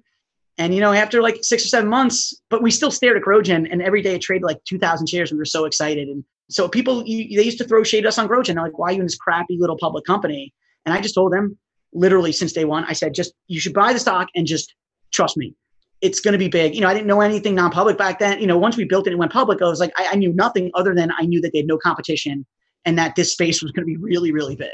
[0.57, 3.67] And you know, after like six or seven months, but we still stared at GrowGen,
[3.71, 5.31] and every day it traded like two thousand shares.
[5.31, 8.17] We were so excited, and so people you, they used to throw shade at us
[8.17, 8.55] on GrowGen.
[8.55, 10.53] They're like, "Why are you in this crappy little public company?"
[10.85, 11.57] And I just told them,
[11.93, 14.73] literally since day one, I said, "Just you should buy the stock and just
[15.13, 15.53] trust me,
[16.01, 18.39] it's going to be big." You know, I didn't know anything non-public back then.
[18.39, 20.33] You know, once we built it and went public, I was like, I, I knew
[20.33, 22.45] nothing other than I knew that they had no competition
[22.85, 24.71] and that this space was going to be really, really big.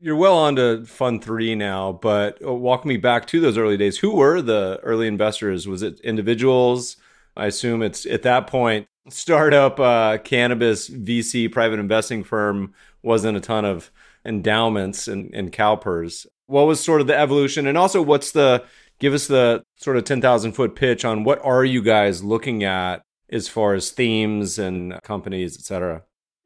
[0.00, 3.76] You're well on to Fund Three now, but uh, walk me back to those early
[3.76, 3.98] days.
[3.98, 5.66] Who were the early investors?
[5.66, 6.96] Was it individuals?
[7.36, 13.40] I assume it's at that point startup uh, cannabis VC private investing firm wasn't a
[13.40, 13.90] ton of
[14.24, 16.26] endowments and, and CalPERS.
[16.46, 18.64] What was sort of the evolution, and also what's the
[18.98, 22.64] give us the sort of ten thousand foot pitch on what are you guys looking
[22.64, 26.02] at as far as themes and companies, et cetera?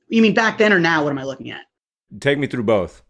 [0.09, 1.05] You mean back then or now?
[1.05, 1.63] What am I looking at?
[2.21, 3.03] Take me through both.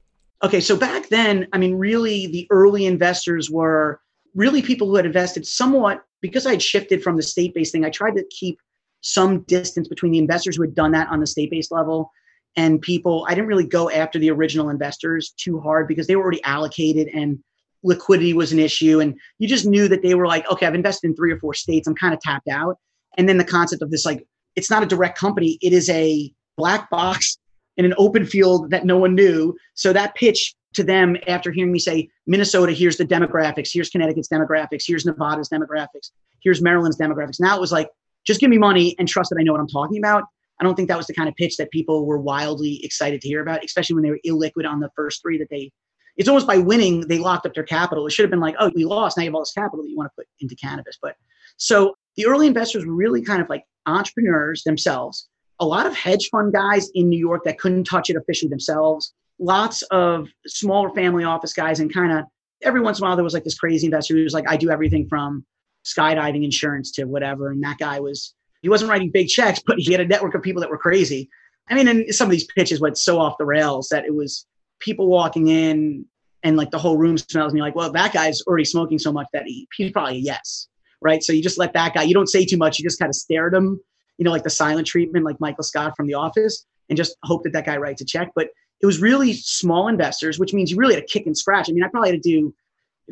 [0.43, 4.01] Okay, so back then, I mean, really, the early investors were
[4.35, 7.85] really people who had invested somewhat because I had shifted from the state based thing.
[7.85, 8.61] I tried to keep
[9.01, 12.11] some distance between the investors who had done that on the state based level
[12.57, 13.27] and people.
[13.29, 17.09] I didn't really go after the original investors too hard because they were already allocated
[17.09, 17.39] and
[17.83, 19.01] liquidity was an issue.
[19.01, 21.55] And you just knew that they were like, okay, I've invested in three or four
[21.55, 22.77] states, I'm kind of tapped out.
[23.17, 26.33] And then the concept of this, like, it's not a direct company, it is a
[26.57, 27.39] black box
[27.79, 29.57] in an open field that no one knew.
[29.75, 34.29] So that pitch to them after hearing me say, Minnesota, here's the demographics, here's Connecticut's
[34.29, 36.11] demographics, here's Nevada's demographics,
[36.43, 37.41] here's Maryland's demographics.
[37.41, 37.89] Now it was like,
[38.27, 40.25] just give me money and trust that I know what I'm talking about.
[40.61, 43.29] I don't think that was the kind of pitch that people were wildly excited to
[43.29, 45.71] hear about, especially when they were illiquid on the first three that they
[46.17, 48.05] it's almost by winning they locked up their capital.
[48.05, 49.17] It should have been like, oh, we lost.
[49.17, 50.99] Now you have all this capital that you want to put into cannabis.
[51.01, 51.15] But
[51.59, 55.29] so the early investors were really kind of like entrepreneurs themselves
[55.61, 59.13] a lot of hedge fund guys in New York that couldn't touch it officially themselves,
[59.39, 62.25] lots of smaller family office guys, and kind of
[62.63, 64.57] every once in a while there was like this crazy investor who was like, I
[64.57, 65.45] do everything from
[65.85, 67.51] skydiving insurance to whatever.
[67.51, 70.43] And that guy was, he wasn't writing big checks, but he had a network of
[70.43, 71.29] people that were crazy.
[71.71, 74.47] I mean, and some of these pitches went so off the rails that it was
[74.81, 76.05] people walking in
[76.43, 79.13] and like the whole room smells, and you're like, well, that guy's already smoking so
[79.13, 80.69] much that he, he's probably a yes.
[81.01, 81.23] Right.
[81.23, 83.15] So you just let that guy, you don't say too much, you just kind of
[83.15, 83.81] stare at him
[84.19, 87.45] you know, like the silent treatment, like Michael Scott from The Office, and just hope
[87.45, 88.31] that that guy writes a check.
[88.35, 88.49] But
[88.81, 91.69] it was really small investors, which means you really had to kick and scratch.
[91.69, 92.55] I mean, I probably had to do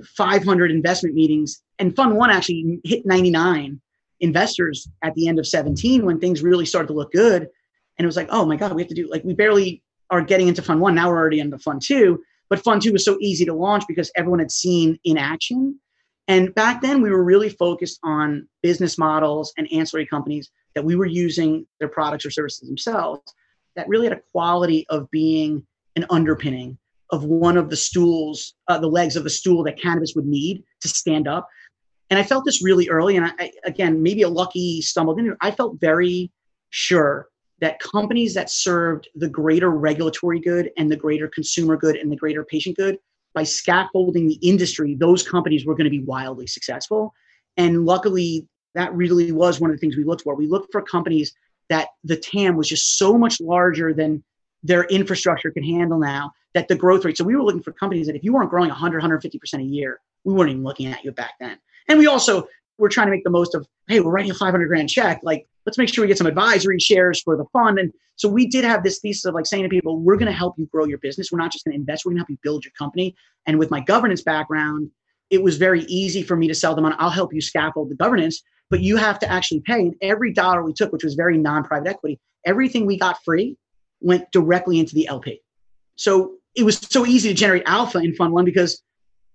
[0.04, 3.80] 500 investment meetings, and Fund One actually hit 99
[4.20, 7.42] investors at the end of 17 when things really started to look good.
[7.42, 10.22] And it was like, oh my God, we have to do like we barely are
[10.22, 10.94] getting into Fund One.
[10.94, 12.22] Now we're already into Fund Two.
[12.48, 15.78] But Fund Two was so easy to launch because everyone had seen in action.
[16.28, 20.94] And back then, we were really focused on business models and ancillary companies that we
[20.94, 23.34] were using their products or services themselves
[23.74, 26.78] that really had a quality of being an underpinning
[27.10, 30.62] of one of the stools, uh, the legs of the stool that cannabis would need
[30.80, 31.48] to stand up.
[32.10, 33.16] And I felt this really early.
[33.16, 35.38] And I, again, maybe a lucky stumbled into it.
[35.40, 36.30] I felt very
[36.70, 37.28] sure
[37.60, 42.16] that companies that served the greater regulatory good and the greater consumer good and the
[42.16, 42.98] greater patient good
[43.34, 47.14] by scaffolding the industry, those companies were going to be wildly successful.
[47.56, 50.36] And luckily, that really was one of the things we looked for.
[50.36, 51.34] We looked for companies
[51.68, 54.22] that the TAM was just so much larger than
[54.62, 57.16] their infrastructure could handle now that the growth rate.
[57.16, 60.00] So we were looking for companies that if you weren't growing 100, 150% a year,
[60.24, 61.58] we weren't even looking at you back then.
[61.88, 64.66] And we also were trying to make the most of, hey, we're writing a 500
[64.66, 65.20] grand check.
[65.22, 67.78] Like, let's make sure we get some advisory shares for the fund.
[67.78, 70.36] And so we did have this thesis of like saying to people, we're going to
[70.36, 71.32] help you grow your business.
[71.32, 73.16] We're not just going to invest, we're going to help you build your company.
[73.46, 74.90] And with my governance background,
[75.30, 77.96] it was very easy for me to sell them on, I'll help you scaffold the
[77.96, 79.80] governance but you have to actually pay.
[79.80, 83.56] And every dollar we took, which was very non private equity, everything we got free
[84.00, 85.40] went directly into the LP.
[85.96, 88.82] So it was so easy to generate alpha in Fund One because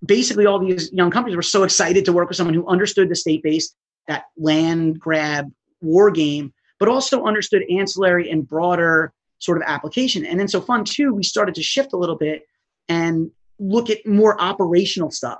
[0.05, 3.15] basically all these young companies were so excited to work with someone who understood the
[3.15, 3.75] state based,
[4.07, 10.25] that land grab war game, but also understood ancillary and broader sort of application.
[10.25, 12.43] And then so Fund Two, we started to shift a little bit
[12.89, 15.39] and look at more operational stuff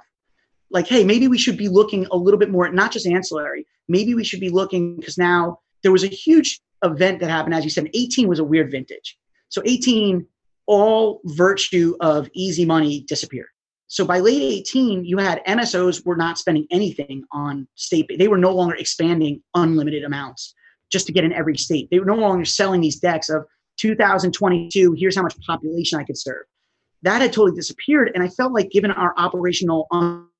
[0.71, 3.65] like, hey, maybe we should be looking a little bit more at not just ancillary.
[3.87, 7.53] Maybe we should be looking because now there was a huge event that happened.
[7.53, 9.17] As you said, 18 was a weird vintage.
[9.49, 10.25] So 18,
[10.65, 13.49] all virtue of easy money disappeared.
[13.87, 18.09] So by late 18, you had MSOs were not spending anything on state.
[18.17, 20.55] They were no longer expanding unlimited amounts
[20.89, 21.89] just to get in every state.
[21.91, 23.43] They were no longer selling these decks of
[23.77, 24.93] 2022.
[24.97, 26.43] Here's how much population I could serve
[27.03, 28.11] that had totally disappeared.
[28.13, 29.87] And I felt like, given our operational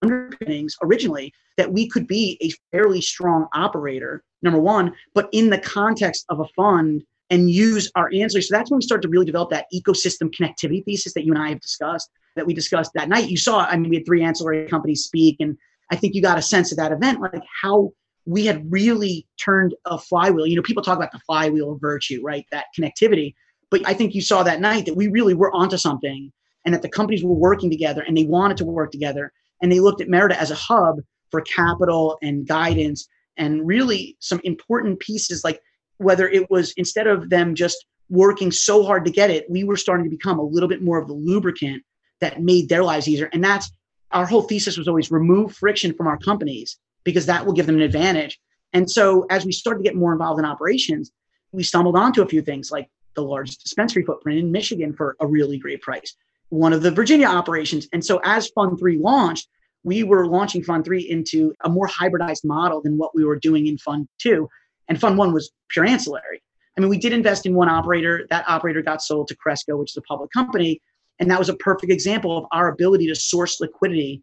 [0.02, 5.58] underpinnings originally, that we could be a fairly strong operator, number one, but in the
[5.58, 8.44] context of a fund and use our ancillary.
[8.44, 11.42] So that's when we start to really develop that ecosystem connectivity thesis that you and
[11.42, 13.30] I have discussed, that we discussed that night.
[13.30, 15.58] You saw, I mean, we had three ancillary companies speak, and
[15.92, 17.94] I think you got a sense of that event, like how
[18.26, 20.46] we had really turned a flywheel.
[20.46, 22.46] You know, people talk about the flywheel of virtue, right?
[22.52, 23.34] That connectivity.
[23.70, 26.32] But I think you saw that night that we really were onto something
[26.66, 29.32] and that the companies were working together and they wanted to work together.
[29.62, 31.00] And they looked at Merida as a hub
[31.30, 33.08] for capital and guidance
[33.38, 35.62] and really some important pieces like
[35.98, 39.78] whether it was instead of them just working so hard to get it, we were
[39.78, 41.84] starting to become a little bit more of the lubricant
[42.20, 43.30] that made their lives easier.
[43.32, 43.72] And that's
[44.12, 47.76] our whole thesis was always remove friction from our companies because that will give them
[47.76, 48.40] an advantage.
[48.74, 51.12] And so as we started to get more involved in operations,
[51.52, 55.28] we stumbled onto a few things like the largest dispensary footprint in Michigan for a
[55.28, 56.16] really great price,
[56.52, 57.88] one of the Virginia operations.
[57.94, 59.48] And so as Fund 3 launched,
[59.84, 63.68] we were launching Fund 3 into a more hybridized model than what we were doing
[63.68, 64.48] in Fund 2.
[64.90, 66.44] And Fund 1 was pure ancillary.
[66.78, 68.28] I mean, we did invest in one operator.
[68.30, 70.82] That operator got sold to Cresco, which is a public company.
[71.20, 74.22] And that was a perfect example of our ability to source liquidity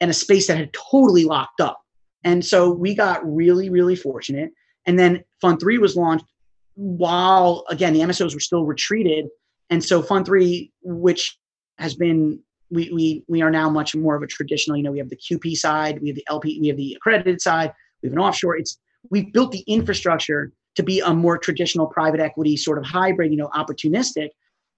[0.00, 1.80] in a space that had totally locked up.
[2.24, 4.50] And so we got really, really fortunate.
[4.84, 6.26] And then Fund 3 was launched
[6.74, 9.28] while, again, the MSOs were still retreated.
[9.70, 11.38] And so Fund 3, which
[11.80, 12.38] has been,
[12.70, 15.16] we, we, we are now much more of a traditional, you know, we have the
[15.16, 17.72] QP side, we have the LP, we have the accredited side,
[18.02, 18.56] we have an offshore.
[18.56, 18.78] It's,
[19.10, 23.36] we've built the infrastructure to be a more traditional private equity sort of hybrid, you
[23.36, 24.28] know, opportunistic.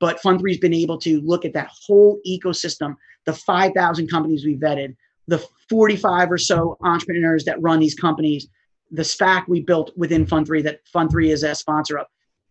[0.01, 2.97] But Fund 3 has been able to look at that whole ecosystem,
[3.27, 4.97] the 5,000 companies we vetted,
[5.29, 8.49] the 45 or so entrepreneurs that run these companies,
[8.91, 12.07] the SPAC we built within Fund 3 that Fund 3 is a sponsor of,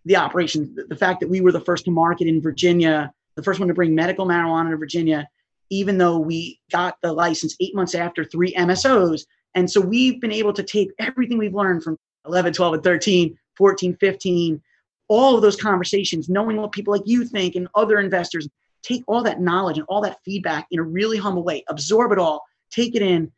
[0.05, 3.59] the operations, the fact that we were the first to market in Virginia, the first
[3.59, 5.27] one to bring medical marijuana to Virginia,
[5.69, 9.25] even though we got the license eight months after three MSOs.
[9.55, 13.37] And so we've been able to take everything we've learned from 11, 12, and 13,
[13.57, 14.61] 14, 15,
[15.07, 18.47] all of those conversations, knowing what people like you think and other investors,
[18.83, 22.19] take all that knowledge and all that feedback in a really humble way, absorb it
[22.19, 23.31] all, take it in,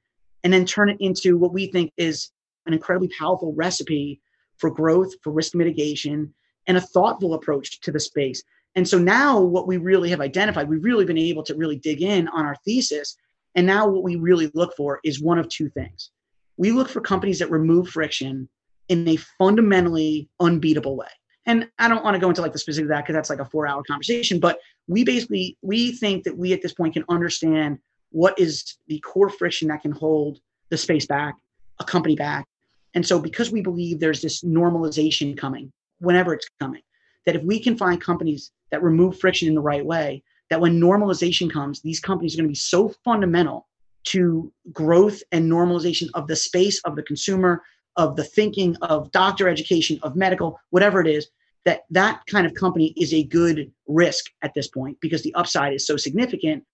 [0.44, 2.32] and then turn it into what we think is
[2.66, 4.22] an incredibly powerful recipe
[4.58, 6.34] for growth, for risk mitigation,
[6.68, 8.44] and a thoughtful approach to the space.
[8.76, 12.01] And so now what we really have identified, we've really been able to really dig
[12.01, 13.17] in on our thesis.
[13.55, 16.09] And now what we really look for is one of two things.
[16.57, 18.49] We look for companies that remove friction
[18.89, 21.07] in a fundamentally unbeatable way.
[21.45, 23.39] And I don't want to go into like the specifics of that because that's like
[23.39, 27.03] a four hour conversation, but we basically we think that we at this point can
[27.09, 27.80] understand
[28.11, 31.36] what is the core friction that can hold the space back,
[31.80, 32.47] a company back.
[32.93, 36.82] And so because we believe there's this normalization coming, whenever it's coming,
[37.26, 40.82] that if we can find companies that remove friction in the right way, that when
[40.82, 43.67] normalization comes, these companies are going to be so fundamental
[44.05, 47.61] to growth and normalization of the space of the consumer,
[47.97, 51.28] of the thinking of doctor education of medical whatever it is
[51.65, 55.71] that that kind of company is a good risk at this point because the upside
[55.71, 56.65] is so significant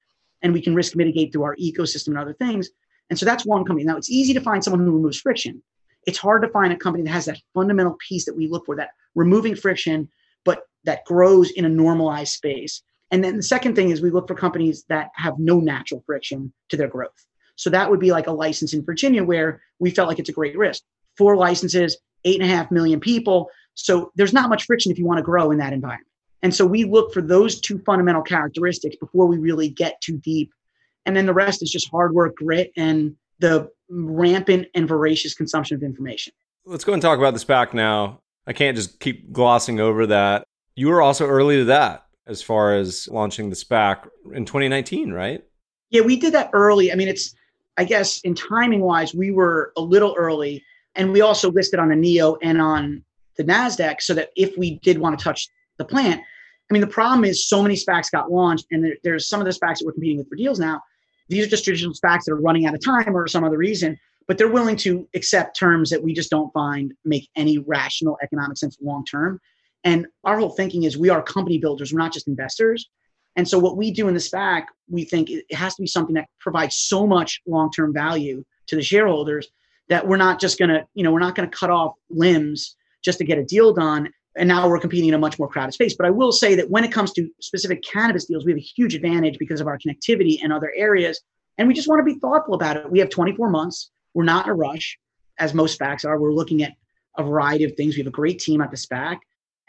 [0.41, 2.69] and we can risk mitigate through our ecosystem and other things.
[3.09, 3.83] And so that's one company.
[3.83, 5.61] Now it's easy to find someone who removes friction.
[6.07, 8.77] It's hard to find a company that has that fundamental piece that we look for
[8.77, 10.07] that removing friction
[10.85, 14.35] that grows in a normalized space and then the second thing is we look for
[14.35, 17.25] companies that have no natural friction to their growth
[17.55, 20.33] so that would be like a license in virginia where we felt like it's a
[20.33, 20.83] great risk
[21.19, 23.49] four licenses, eight and a half million people.
[23.75, 26.07] So there's not much friction if you want to grow in that environment.
[26.41, 30.51] And so we look for those two fundamental characteristics before we really get too deep.
[31.05, 35.75] And then the rest is just hard work, grit, and the rampant and voracious consumption
[35.75, 36.31] of information.
[36.65, 38.21] Let's go and talk about the SPAC now.
[38.47, 40.45] I can't just keep glossing over that.
[40.79, 45.43] You were also early to that as far as launching the SPAC in 2019, right?
[45.89, 46.89] Yeah, we did that early.
[46.89, 47.35] I mean, it's,
[47.75, 50.63] I guess, in timing wise, we were a little early.
[50.95, 53.03] And we also listed on the NEO and on
[53.35, 56.87] the NASDAQ so that if we did want to touch the plant, I mean, the
[56.87, 59.85] problem is so many SPACs got launched, and there, there's some of the SPACs that
[59.85, 60.81] we're competing with for deals now.
[61.27, 63.99] These are just traditional SPACs that are running out of time or some other reason,
[64.29, 68.57] but they're willing to accept terms that we just don't find make any rational economic
[68.57, 69.41] sense long term.
[69.83, 72.89] And our whole thinking is we are company builders, we're not just investors.
[73.35, 76.15] And so what we do in the SPAC, we think it has to be something
[76.15, 79.47] that provides so much long term value to the shareholders
[79.87, 83.25] that we're not just to, you know, we're not to cut off limbs just to
[83.25, 84.09] get a deal done.
[84.35, 85.95] And now we're competing in a much more crowded space.
[85.95, 88.61] But I will say that when it comes to specific cannabis deals, we have a
[88.61, 91.19] huge advantage because of our connectivity and other areas.
[91.57, 92.89] And we just want to be thoughtful about it.
[92.89, 93.89] We have 24 months.
[94.13, 94.97] We're not in a rush,
[95.39, 96.19] as most SPACs are.
[96.19, 96.73] We're looking at
[97.17, 97.95] a variety of things.
[97.95, 99.17] We have a great team at the SPAC,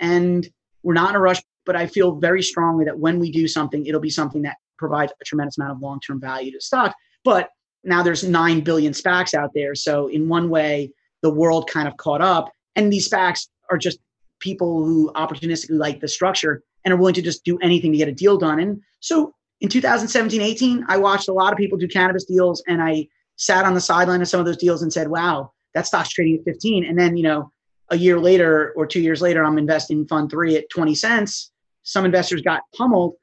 [0.00, 0.48] and
[0.82, 1.40] we're not in a rush.
[1.66, 5.12] But I feel very strongly that when we do something, it'll be something that provides
[5.20, 6.94] a tremendous amount of long term value to stock.
[7.22, 7.50] But
[7.84, 9.74] now there's 9 billion SPACs out there.
[9.74, 10.92] So in one way,
[11.22, 12.50] the world kind of caught up.
[12.76, 13.98] And these SPACs are just
[14.40, 18.08] people who opportunistically like the structure and are willing to just do anything to get
[18.08, 18.58] a deal done.
[18.58, 22.82] And so in 2017, 18, I watched a lot of people do cannabis deals and
[22.82, 26.10] I sat on the sideline of some of those deals and said, wow, that stock's
[26.10, 26.84] trading at 15.
[26.84, 27.52] And then, you know,
[27.90, 31.50] a year later or two years later, I'm investing in fund three at 20 cents.
[31.82, 33.14] Some investors got pummeled.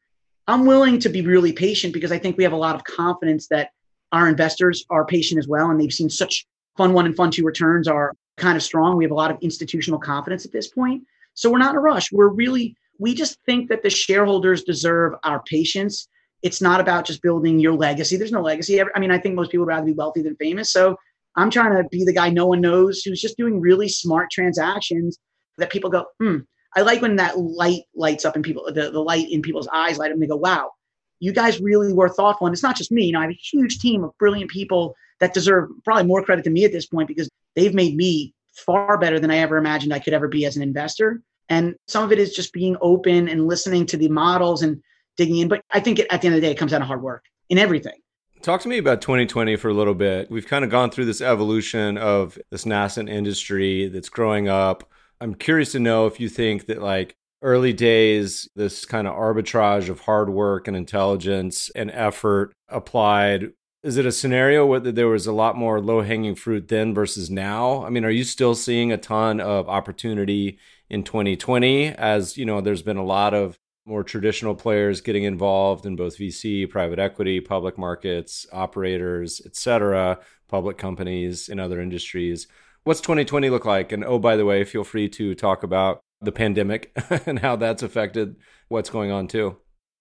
[0.48, 3.48] I'm willing to be really patient because I think we have a lot of confidence
[3.48, 3.72] that
[4.12, 5.70] our investors are patient as well.
[5.70, 6.46] And they've seen such
[6.78, 8.98] fund one and fund two returns are kind of strong.
[8.98, 11.04] We have a lot of institutional confidence at this point.
[11.34, 12.12] So we're not in a rush.
[12.12, 16.08] We're really, we just think that the shareholders deserve our patience.
[16.44, 18.16] It's not about just building your legacy.
[18.16, 18.82] There's no legacy.
[18.82, 20.72] I mean, I think most people would rather be wealthy than famous.
[20.72, 20.98] So
[21.38, 25.18] I'm trying to be the guy no one knows who's just doing really smart transactions
[25.58, 26.40] that people go, hmm.
[26.76, 29.98] I like when that light lights up in people, the, the light in people's eyes
[29.98, 30.72] light up and they go, wow,
[31.20, 32.46] you guys really were thoughtful.
[32.46, 33.06] And it's not just me.
[33.06, 36.44] You know, I have a huge team of brilliant people that deserve probably more credit
[36.44, 38.34] than me at this point because they've made me
[38.66, 41.22] far better than I ever imagined I could ever be as an investor.
[41.50, 44.82] And some of it is just being open and listening to the models and
[45.16, 45.48] digging in.
[45.48, 47.24] But I think at the end of the day, it comes down to hard work
[47.50, 48.00] in everything.
[48.42, 50.32] Talk to me about 2020 for a little bit.
[50.32, 54.90] We've kind of gone through this evolution of this nascent industry that's growing up.
[55.20, 59.90] I'm curious to know if you think that, like, early days, this kind of arbitrage
[59.90, 63.52] of hard work and intelligence and effort applied.
[63.84, 67.30] Is it a scenario where there was a lot more low hanging fruit then versus
[67.30, 67.84] now?
[67.86, 70.58] I mean, are you still seeing a ton of opportunity
[70.90, 75.86] in 2020 as, you know, there's been a lot of more traditional players getting involved
[75.86, 80.20] in both VC, private equity, public markets, operators, et cetera,
[80.50, 82.48] public companies in other industries.
[82.84, 83.94] What's 2020 look like?
[83.94, 86.92] And oh, by the way, feel free to talk about the pandemic
[87.26, 88.36] and how that's affected
[88.68, 89.58] what's going on too.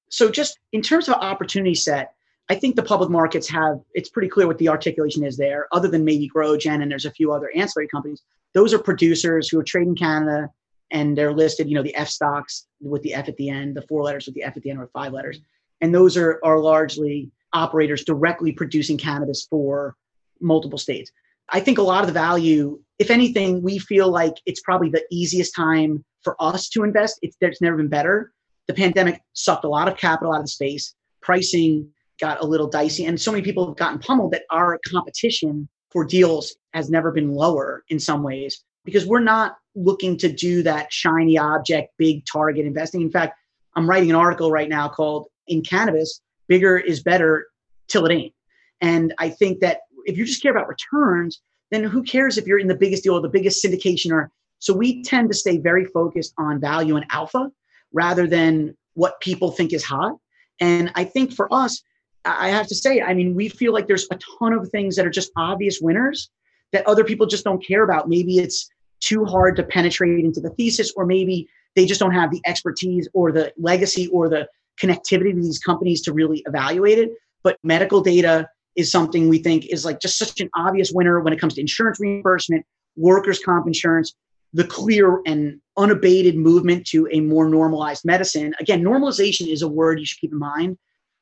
[0.09, 2.14] So, just in terms of opportunity set,
[2.49, 5.89] I think the public markets have, it's pretty clear what the articulation is there, other
[5.89, 8.22] than maybe GrowGen and there's a few other ancillary companies.
[8.55, 10.49] Those are producers who are trading Canada
[10.91, 13.82] and they're listed, you know, the F stocks with the F at the end, the
[13.82, 15.41] four letters with the F at the end or five letters.
[15.80, 19.97] And those are, are largely operators directly producing cannabis for
[20.41, 21.11] multiple states.
[21.51, 25.05] I think a lot of the value, if anything, we feel like it's probably the
[25.11, 27.18] easiest time for us to invest.
[27.22, 28.32] It's, it's never been better.
[28.66, 30.95] The pandemic sucked a lot of capital out of the space.
[31.20, 31.89] Pricing
[32.20, 36.05] got a little dicey, and so many people have gotten pummeled that our competition for
[36.05, 40.93] deals has never been lower in some ways because we're not looking to do that
[40.93, 43.03] shiny object, big target investing.
[43.03, 43.39] In fact,
[43.74, 47.47] I'm writing an article right now called In Cannabis, Bigger is Better
[47.89, 48.35] Till It Ain't.
[48.81, 52.59] And I think that if you just care about returns, then who cares if you're
[52.59, 55.85] in the biggest deal or the biggest syndication or so we tend to stay very
[55.85, 57.51] focused on value and alpha
[57.93, 60.16] rather than what people think is hot.
[60.61, 61.83] And I think for us,
[62.24, 65.07] I have to say, I mean, we feel like there's a ton of things that
[65.07, 66.31] are just obvious winners
[66.72, 68.09] that other people just don't care about.
[68.09, 68.68] Maybe it's
[69.01, 73.09] too hard to penetrate into the thesis, or maybe they just don't have the expertise
[73.12, 74.49] or the legacy or the
[74.80, 77.11] connectivity to these companies to really evaluate it.
[77.42, 81.32] But medical data is something we think is like just such an obvious winner when
[81.32, 82.64] it comes to insurance reimbursement,
[82.97, 84.14] workers' comp insurance,
[84.53, 88.55] the clear and unabated movement to a more normalized medicine.
[88.61, 90.78] Again, normalization is a word you should keep in mind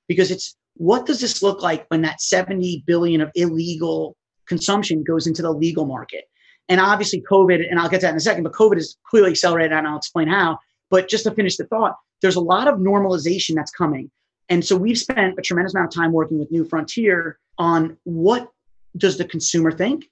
[0.08, 4.16] because it's what does this look like when that 70 billion of illegal
[4.46, 6.24] consumption goes into the legal market?
[6.68, 9.30] And obviously, COVID, and I'll get to that in a second, but COVID is clearly
[9.30, 10.58] accelerated, and I'll explain how.
[10.90, 14.10] But just to finish the thought, there's a lot of normalization that's coming.
[14.48, 18.50] And so we've spent a tremendous amount of time working with New Frontier on what
[18.96, 20.06] does the consumer think?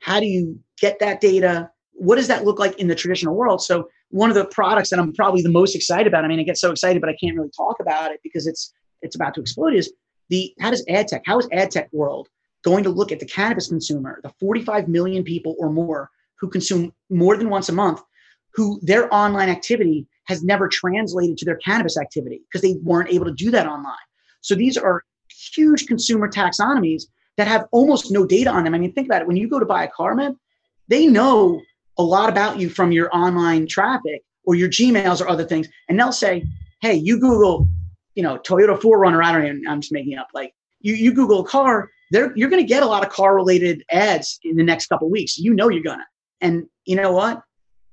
[0.00, 1.70] How do you get that data?
[1.92, 3.62] What does that look like in the traditional world?
[3.62, 6.44] So one of the products that I'm probably the most excited about, I mean, I
[6.44, 8.72] get so excited, but I can't really talk about it because it's
[9.02, 9.92] it's about to explode, is
[10.28, 12.28] the how does ad tech, how is ad tech world
[12.64, 16.92] going to look at the cannabis consumer, the 45 million people or more who consume
[17.10, 18.00] more than once a month,
[18.54, 23.24] who their online activity has never translated to their cannabis activity because they weren't able
[23.24, 23.94] to do that online.
[24.40, 27.04] So these are huge consumer taxonomies
[27.36, 28.74] that have almost no data on them.
[28.74, 29.28] I mean, think about it.
[29.28, 30.36] When you go to buy a car, man,
[30.88, 31.60] they know
[31.96, 35.68] a lot about you from your online traffic or your Gmails or other things.
[35.88, 36.44] And they'll say,
[36.80, 37.68] hey, you Google,
[38.14, 40.28] you know, Toyota 4Runner, I don't even, I'm just making up.
[40.34, 43.34] Like you, you Google a car, there you're going to get a lot of car
[43.34, 45.38] related ads in the next couple weeks.
[45.38, 46.04] You know you're going to.
[46.40, 47.42] And you know what?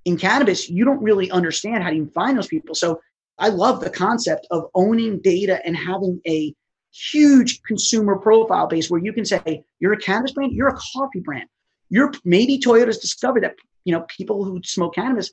[0.05, 2.75] In cannabis, you don't really understand how to even find those people.
[2.75, 2.99] So
[3.37, 6.53] I love the concept of owning data and having a
[6.91, 11.19] huge consumer profile base where you can say you're a cannabis brand, you're a coffee
[11.19, 11.49] brand.
[11.89, 15.31] You're maybe Toyota's discovered that you know people who smoke cannabis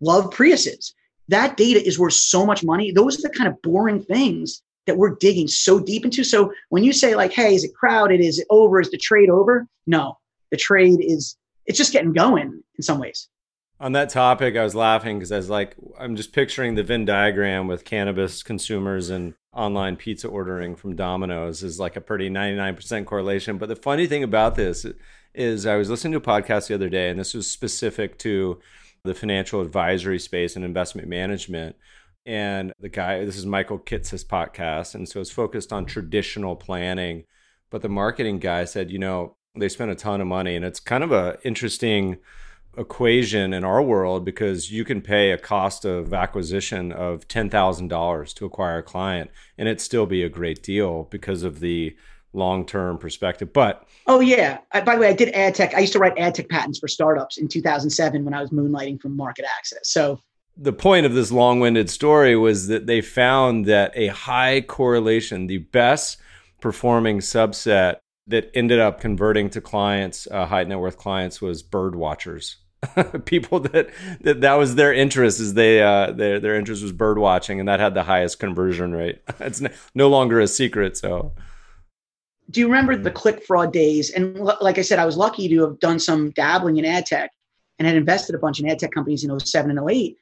[0.00, 0.92] love Priuses.
[1.28, 2.90] That data is worth so much money.
[2.90, 6.24] Those are the kind of boring things that we're digging so deep into.
[6.24, 8.20] So when you say like, hey, is it crowded?
[8.20, 8.80] Is it over?
[8.80, 9.66] Is the trade over?
[9.86, 10.18] No,
[10.50, 11.36] the trade is
[11.66, 13.28] it's just getting going in some ways.
[13.80, 17.04] On that topic, I was laughing because I was like, I'm just picturing the Venn
[17.04, 23.06] diagram with cannabis consumers and online pizza ordering from Domino's is like a pretty 99%
[23.06, 23.58] correlation.
[23.58, 24.84] But the funny thing about this
[25.34, 28.58] is I was listening to a podcast the other day, and this was specific to
[29.04, 31.76] the financial advisory space and investment management.
[32.28, 34.94] And the guy, this is Michael Kitces' podcast.
[34.94, 37.24] And so it's focused on traditional planning.
[37.70, 40.54] But the marketing guy said, you know, they spent a ton of money.
[40.54, 42.18] And it's kind of a interesting
[42.76, 48.44] equation in our world because you can pay a cost of acquisition of $10,000 to
[48.44, 51.96] acquire a client and it still be a great deal because of the
[52.34, 53.54] long-term perspective.
[53.54, 55.74] But oh yeah, I, by the way, I did ad tech.
[55.74, 59.00] I used to write ad tech patents for startups in 2007 when I was moonlighting
[59.00, 59.90] from market access.
[59.90, 60.20] So
[60.58, 65.58] the point of this long-winded story was that they found that a high correlation, the
[65.58, 66.18] best
[66.60, 67.96] performing subset
[68.26, 72.56] that ended up converting to clients, uh, high net worth clients, was bird watchers.
[73.24, 73.90] people that,
[74.20, 77.68] that that was their interest is they uh, their their interest was bird watching and
[77.68, 79.20] that had the highest conversion rate.
[79.40, 79.60] it's
[79.94, 80.96] no longer a secret.
[80.96, 81.32] So,
[82.50, 84.10] do you remember the click fraud days?
[84.10, 87.06] And l- like I said, I was lucky to have done some dabbling in ad
[87.06, 87.32] tech
[87.78, 90.16] and had invested a bunch in ad tech companies in 07 and 08.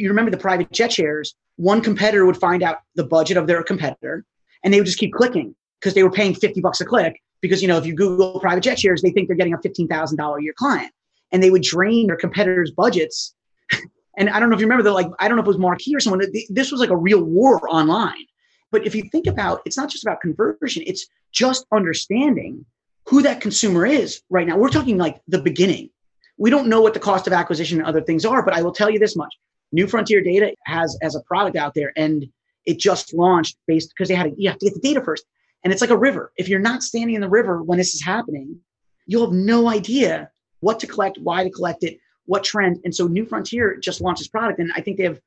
[0.00, 1.34] You remember the private jet shares?
[1.56, 4.24] One competitor would find out the budget of their competitor,
[4.64, 7.20] and they would just keep clicking because they were paying 50 bucks a click.
[7.42, 9.88] Because you know, if you Google private jet shares, they think they're getting a fifteen
[9.88, 10.92] thousand dollar a year client
[11.32, 13.34] and they would drain their competitors' budgets.
[14.16, 15.58] and I don't know if you remember that, like, I don't know if it was
[15.58, 18.26] Marquis or someone, this was like a real war online.
[18.72, 22.64] But if you think about it's not just about conversion, it's just understanding
[23.08, 24.56] who that consumer is right now.
[24.56, 25.90] We're talking like the beginning.
[26.38, 28.72] We don't know what the cost of acquisition and other things are, but I will
[28.72, 29.34] tell you this much.
[29.72, 32.26] New Frontier Data has as a product out there and
[32.66, 35.24] it just launched based because they had to, you have to get the data first.
[35.62, 36.32] And it's like a river.
[36.36, 38.60] If you're not standing in the river when this is happening,
[39.06, 42.80] you'll have no idea what to collect, why to collect it, what trend.
[42.84, 45.20] And so New Frontier just launched this product, and I think they have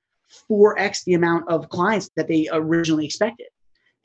[0.50, 3.48] 4x the amount of clients that they originally expected.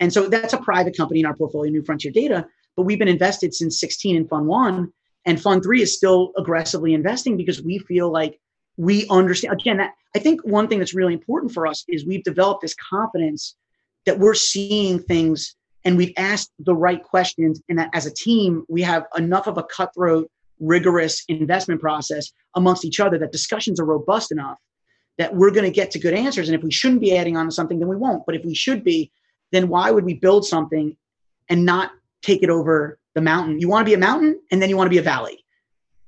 [0.01, 3.09] And so that's a private company in our portfolio, New Frontier Data, but we've been
[3.09, 4.93] invested since 16 in Fund One,
[5.24, 8.39] and Fund Three is still aggressively investing because we feel like
[8.79, 9.53] we understand.
[9.53, 12.74] Again, that I think one thing that's really important for us is we've developed this
[12.74, 13.57] confidence
[14.07, 15.55] that we're seeing things
[15.85, 19.59] and we've asked the right questions, and that as a team we have enough of
[19.59, 24.59] a cutthroat rigorous investment process amongst each other that discussions are robust enough
[25.18, 26.49] that we're going to get to good answers.
[26.49, 28.24] And if we shouldn't be adding on to something, then we won't.
[28.26, 29.11] But if we should be,
[29.51, 30.97] then why would we build something
[31.49, 31.91] and not
[32.22, 33.61] take it over the mountain?
[33.61, 35.45] You want to be a mountain and then you want to be a valley.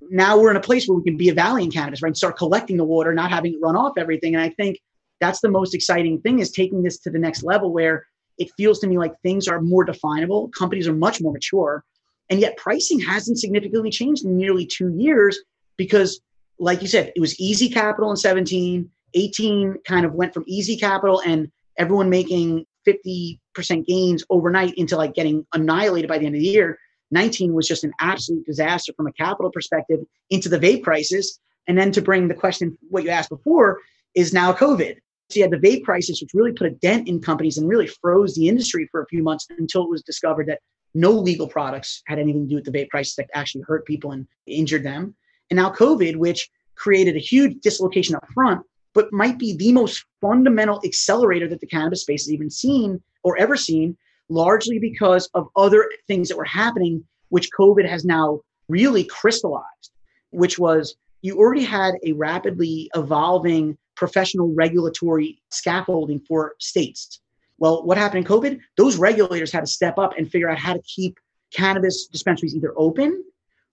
[0.08, 2.08] Now we're in a place where we can be a valley in cannabis, right?
[2.08, 4.34] And start collecting the water, not having it run off everything.
[4.34, 4.78] And I think
[5.20, 8.06] that's the most exciting thing is taking this to the next level where
[8.38, 10.48] it feels to me like things are more definable.
[10.56, 11.84] Companies are much more mature
[12.30, 15.40] and yet pricing hasn't significantly changed in nearly two years
[15.76, 16.20] because,
[16.58, 20.76] like you said, it was easy capital in 17, 18 kind of went from easy
[20.76, 23.38] capital and everyone making 50%
[23.86, 26.78] gains overnight into like getting annihilated by the end of the year.
[27.10, 30.00] 19 was just an absolute disaster from a capital perspective
[30.30, 31.38] into the vape crisis.
[31.66, 33.80] And then to bring the question, what you asked before,
[34.14, 34.96] is now COVID.
[35.30, 37.86] So you had the vape crisis, which really put a dent in companies and really
[37.86, 40.60] froze the industry for a few months until it was discovered that
[40.94, 44.10] no legal products had anything to do with the vape crisis that actually hurt people
[44.10, 45.14] and injured them.
[45.50, 48.62] And now COVID, which created a huge dislocation up front,
[48.94, 53.36] but might be the most fundamental accelerator that the cannabis space has even seen or
[53.38, 53.96] ever seen,
[54.30, 59.92] largely because of other things that were happening, which COVID has now really crystallized,
[60.30, 67.20] which was you already had a rapidly evolving professional regulatory scaffolding for states
[67.60, 68.58] well, what happened in COVID?
[68.76, 71.20] Those regulators had to step up and figure out how to keep
[71.54, 73.22] cannabis dispensaries either open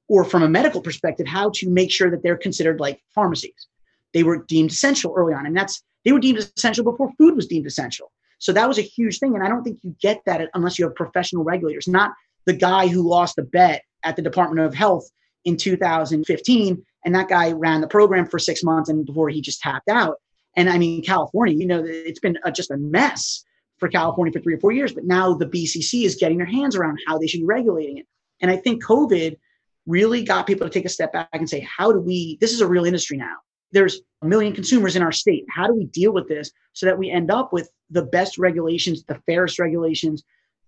[0.10, 3.68] or from a medical perspective, how to make sure that they're considered like pharmacies.
[4.14, 5.45] They were deemed essential early on.
[5.45, 8.12] And that's they were deemed essential before food was deemed essential.
[8.40, 9.36] So that was a huge thing.
[9.36, 12.14] And I don't think you get that unless you have professional regulators, not
[12.46, 15.10] the guy who lost a bet at the Department of Health
[15.46, 16.86] in 2015.
[17.06, 20.18] And that guy ran the program for six months and before he just tapped out.
[20.56, 23.44] And I mean, California, you know, it's been a, just a mess
[23.78, 26.76] for California for three or four years, but now the BCC is getting their hands
[26.76, 28.08] around how they should be regulating it.
[28.42, 29.38] And I think COVID
[29.86, 32.62] really got people to take a step back and say, how do we, this is
[32.62, 33.36] a real industry now.
[33.72, 35.46] There's a million consumers in our state.
[35.50, 39.04] How do we deal with this so that we end up with the best regulations,
[39.04, 40.24] the fairest regulations,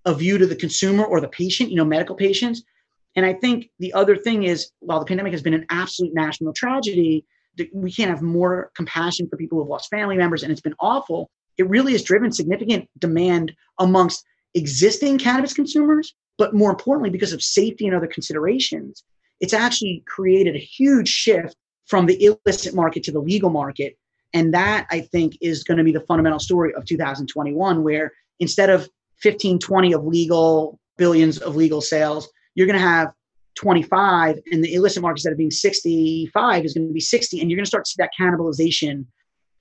[0.05, 2.63] a view to the consumer or the patient, you know, medical patients?
[3.15, 6.53] And I think the other thing is, while the pandemic has been an absolute national
[6.53, 7.25] tragedy,
[7.73, 11.29] we can't have more compassion for people who've lost family members, and it's been awful
[11.59, 14.23] it really has driven significant demand amongst
[14.55, 19.03] existing cannabis consumers, but more importantly, because of safety and other considerations,
[19.41, 21.55] it's actually created a huge shift
[21.85, 23.97] from the illicit market to the legal market.
[24.33, 28.69] And that I think is going to be the fundamental story of 2021, where instead
[28.69, 33.11] of 15, 20 of legal billions of legal sales, you're going to have
[33.55, 37.49] 25 and the illicit market instead of being 65 is going to be 60 and
[37.49, 39.05] you're going to start to see that cannibalization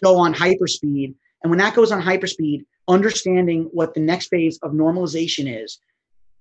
[0.03, 1.14] go on hyperspeed.
[1.43, 5.79] And when that goes on hyperspeed understanding what the next phase of normalization is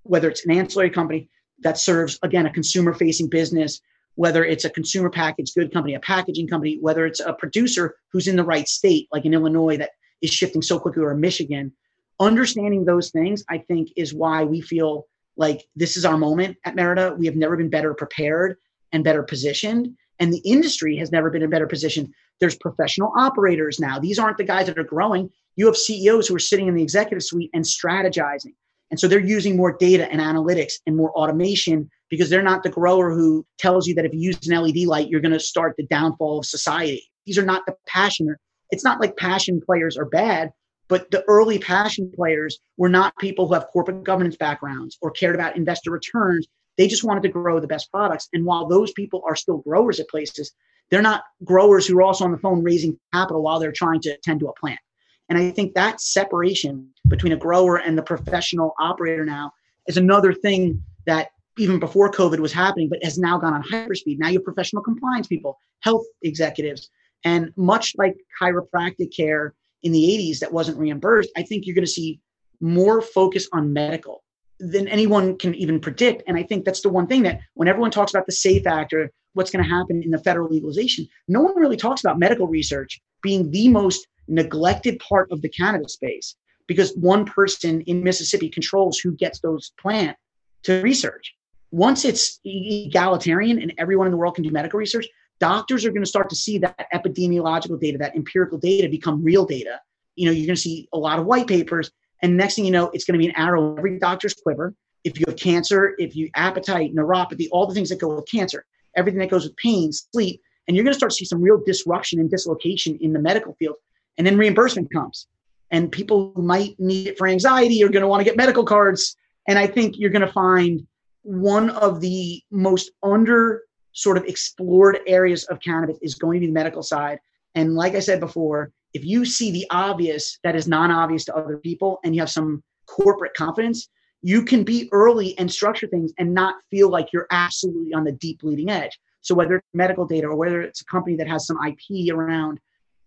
[0.08, 1.28] whether it's an ancillary company
[1.60, 3.80] that serves again a consumer facing business
[4.18, 8.28] whether it's a consumer packaged good company a packaging company whether it's a producer who's
[8.28, 9.90] in the right state like in illinois that
[10.22, 11.72] is shifting so quickly or michigan
[12.20, 15.06] understanding those things i think is why we feel
[15.38, 17.14] like this is our moment at Merida.
[17.16, 18.56] We have never been better prepared
[18.92, 19.96] and better positioned.
[20.18, 22.12] And the industry has never been in better position.
[22.40, 24.00] There's professional operators now.
[24.00, 25.30] These aren't the guys that are growing.
[25.56, 28.54] You have CEOs who are sitting in the executive suite and strategizing.
[28.90, 32.70] And so they're using more data and analytics and more automation because they're not the
[32.70, 35.74] grower who tells you that if you use an LED light, you're going to start
[35.76, 37.04] the downfall of society.
[37.26, 38.38] These are not the passionate.
[38.70, 40.50] It's not like passion players are bad.
[40.88, 45.34] But the early passion players were not people who have corporate governance backgrounds or cared
[45.34, 46.46] about investor returns.
[46.78, 48.28] They just wanted to grow the best products.
[48.32, 50.52] And while those people are still growers at places,
[50.90, 54.16] they're not growers who are also on the phone raising capital while they're trying to
[54.24, 54.80] tend to a plant.
[55.28, 59.52] And I think that separation between a grower and the professional operator now
[59.86, 61.28] is another thing that
[61.58, 64.18] even before COVID was happening, but has now gone on hyperspeed.
[64.18, 66.90] Now you have professional compliance people, health executives,
[67.24, 71.84] and much like chiropractic care in the 80s that wasn't reimbursed, I think you're going
[71.84, 72.20] to see
[72.60, 74.24] more focus on medical
[74.58, 76.22] than anyone can even predict.
[76.26, 78.92] And I think that's the one thing that when everyone talks about the SAFE Act
[78.92, 82.48] or what's going to happen in the federal legalization, no one really talks about medical
[82.48, 86.34] research being the most neglected part of the cannabis space
[86.66, 90.16] because one person in Mississippi controls who gets those plant
[90.64, 91.34] to research.
[91.70, 95.06] Once it's egalitarian and everyone in the world can do medical research,
[95.38, 99.44] doctors are going to start to see that epidemiological data, that empirical data become real
[99.44, 99.80] data.
[100.16, 101.90] You know, you're going to see a lot of white papers.
[102.22, 104.74] And next thing you know, it's going to be an arrow every doctor's quiver.
[105.04, 108.64] If you have cancer, if you appetite, neuropathy, all the things that go with cancer,
[108.96, 111.62] everything that goes with pain, sleep, and you're going to start to see some real
[111.64, 113.76] disruption and dislocation in the medical field.
[114.16, 115.28] And then reimbursement comes.
[115.70, 118.64] And people who might need it for anxiety are going to want to get medical
[118.64, 119.16] cards.
[119.46, 120.86] And I think you're going to find
[121.28, 126.46] one of the most under sort of explored areas of cannabis is going to be
[126.46, 127.18] the medical side.
[127.54, 131.36] And like I said before, if you see the obvious that is non obvious to
[131.36, 133.90] other people and you have some corporate confidence,
[134.22, 138.12] you can be early and structure things and not feel like you're absolutely on the
[138.12, 138.98] deep bleeding edge.
[139.20, 142.58] So whether it's medical data or whether it's a company that has some IP around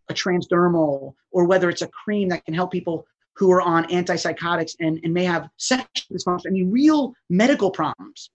[0.10, 3.08] a transdermal or whether it's a cream that can help people
[3.42, 8.30] who are on antipsychotics and, and may have sexual dysfunction, I mean, real medical problems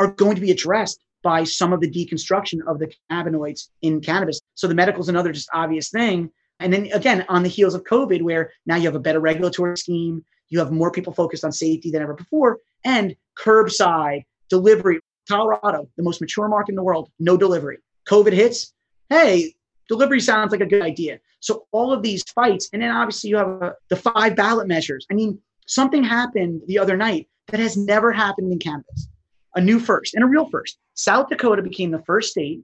[0.00, 4.40] are going to be addressed by some of the deconstruction of the cannabinoids in cannabis.
[4.56, 6.30] So the medical is another just obvious thing.
[6.58, 9.76] And then again, on the heels of COVID, where now you have a better regulatory
[9.76, 14.98] scheme, you have more people focused on safety than ever before, and curbside delivery.
[15.28, 17.78] Colorado, the most mature market in the world, no delivery.
[18.08, 18.74] COVID hits,
[19.08, 19.54] hey,
[19.88, 21.18] delivery sounds like a good idea.
[21.40, 25.06] So all of these fights, and then obviously you have a, the five ballot measures.
[25.10, 29.08] I mean, something happened the other night that has never happened in cannabis
[29.54, 30.78] a new first and a real first.
[30.94, 32.62] South Dakota became the first state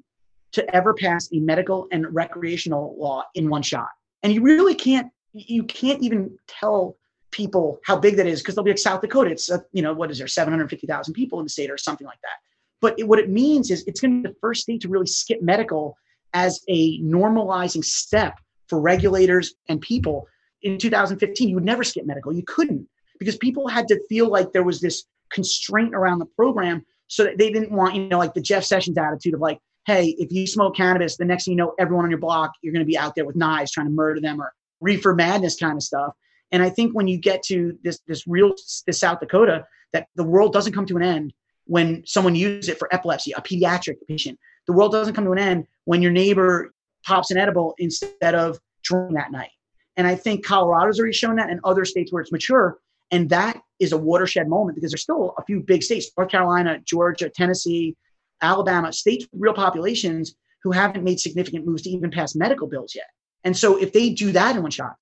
[0.53, 3.89] to ever pass a medical and recreational law in one shot.
[4.23, 6.97] And you really can't, you can't even tell
[7.33, 9.31] people how big that is because they'll be like South Dakota.
[9.31, 12.21] It's, a, you know, what is there, 750,000 people in the state or something like
[12.23, 12.39] that.
[12.81, 15.07] But it, what it means is it's going to be the first state to really
[15.07, 15.97] skip medical
[16.35, 20.27] as a normalizing step for regulators and people.
[20.63, 22.33] In 2015, you would never skip medical.
[22.33, 22.87] You couldn't
[23.19, 27.39] because people had to feel like there was this constraint around the program so that
[27.39, 30.47] they didn't want, you know, like the Jeff Sessions attitude of like, hey, if you
[30.47, 32.99] smoke cannabis, the next thing you know, everyone on your block, you're going to be
[32.99, 36.15] out there with knives trying to murder them or reefer madness kind of stuff.
[36.51, 38.55] And I think when you get to this this real
[38.87, 41.33] this South Dakota, that the world doesn't come to an end
[41.67, 44.39] when someone uses it for epilepsy, a pediatric patient.
[44.67, 46.73] The world doesn't come to an end when your neighbor
[47.05, 49.51] pops an edible instead of drinking that night.
[49.97, 52.79] And I think Colorado's already shown that, and other states where it's mature.
[53.11, 56.81] And that is a watershed moment because there's still a few big states North Carolina,
[56.85, 57.97] Georgia, Tennessee,
[58.43, 62.95] Alabama, states with real populations who haven't made significant moves to even pass medical bills
[62.95, 63.07] yet.
[63.45, 64.97] And so if they do that in one shot,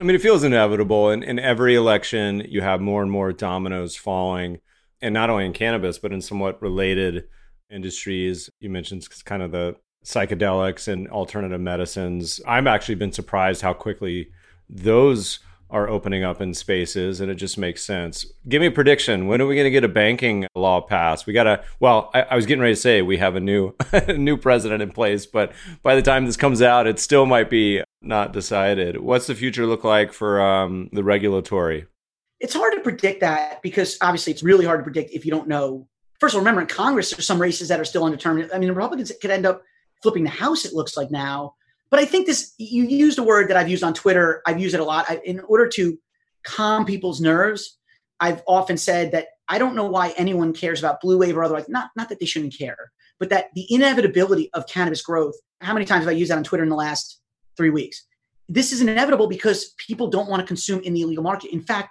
[0.00, 1.10] I mean, it feels inevitable.
[1.10, 4.58] In, in every election, you have more and more dominoes falling,
[5.00, 7.24] and not only in cannabis, but in somewhat related
[7.70, 8.50] industries.
[8.60, 9.76] You mentioned kind of the
[10.06, 12.40] psychedelics and alternative medicines.
[12.46, 14.30] I've actually been surprised how quickly
[14.68, 18.24] those are opening up in spaces and it just makes sense.
[18.48, 19.26] Give me a prediction.
[19.26, 21.26] When are we going to get a banking law passed?
[21.26, 23.74] We got to, well, I, I, was getting ready to say we have a new,
[24.16, 25.52] new president in place, but
[25.82, 29.00] by the time this comes out, it still might be not decided.
[29.00, 31.86] What's the future look like for um, the regulatory?
[32.38, 35.48] It's hard to predict that because obviously it's really hard to predict if you don't
[35.48, 35.88] know.
[36.20, 38.50] First of all, remember in Congress, there's some races that are still undetermined.
[38.54, 39.62] I mean, Republicans could end up
[40.02, 41.54] flipping the House, it looks like now.
[41.90, 44.42] But I think this, you used a word that I've used on Twitter.
[44.46, 45.06] I've used it a lot.
[45.08, 45.98] I, in order to
[46.44, 47.78] calm people's nerves,
[48.18, 51.68] I've often said that I don't know why anyone cares about blue wave or otherwise.
[51.68, 55.34] Not, not that they shouldn't care, but that the inevitability of cannabis growth.
[55.60, 57.20] How many times have I used that on Twitter in the last
[57.56, 58.04] three weeks?
[58.48, 61.52] This is inevitable because people don't want to consume in the illegal market.
[61.52, 61.90] In fact,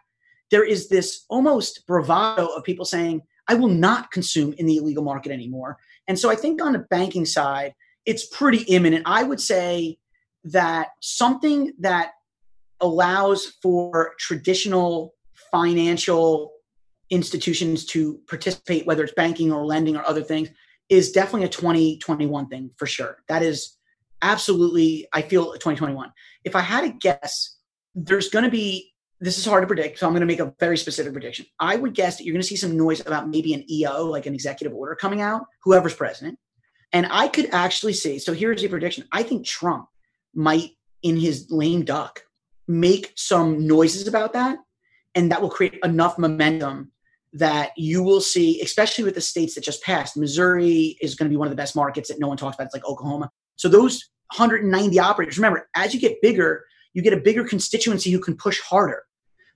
[0.52, 5.04] there is this almost bravado of people saying, I will not consume in the illegal
[5.04, 5.78] market anymore.
[6.08, 7.74] And so I think on the banking side,
[8.06, 9.04] it's pretty imminent.
[9.06, 9.98] I would say
[10.46, 12.12] that something that
[12.82, 15.14] allows for traditional
[15.52, 16.52] financial
[17.10, 20.50] institutions to participate, whether it's banking or lending or other things,
[20.90, 23.18] is definitely a 2021 thing for sure.
[23.28, 23.78] That is
[24.22, 26.12] absolutely, I feel 2021.
[26.44, 27.58] If I had to guess,
[27.96, 30.54] there's going to be, this is hard to predict, so I'm going to make a
[30.60, 31.46] very specific prediction.
[31.60, 34.26] I would guess that you're going to see some noise about maybe an EO, like
[34.26, 36.38] an executive order coming out, whoever's president.
[36.94, 39.06] And I could actually see, so here's the prediction.
[39.12, 39.88] I think Trump
[40.34, 40.72] might,
[41.04, 42.24] in his lame duck,
[42.68, 44.58] make some noises about that.
[45.14, 46.92] And that will create enough momentum
[47.34, 50.16] that you will see, especially with the states that just passed.
[50.16, 52.66] Missouri is going to be one of the best markets that no one talks about.
[52.66, 53.30] It's like Oklahoma.
[53.58, 58.20] So those 190 operators, remember, as you get bigger, you get a bigger constituency who
[58.20, 59.04] can push harder.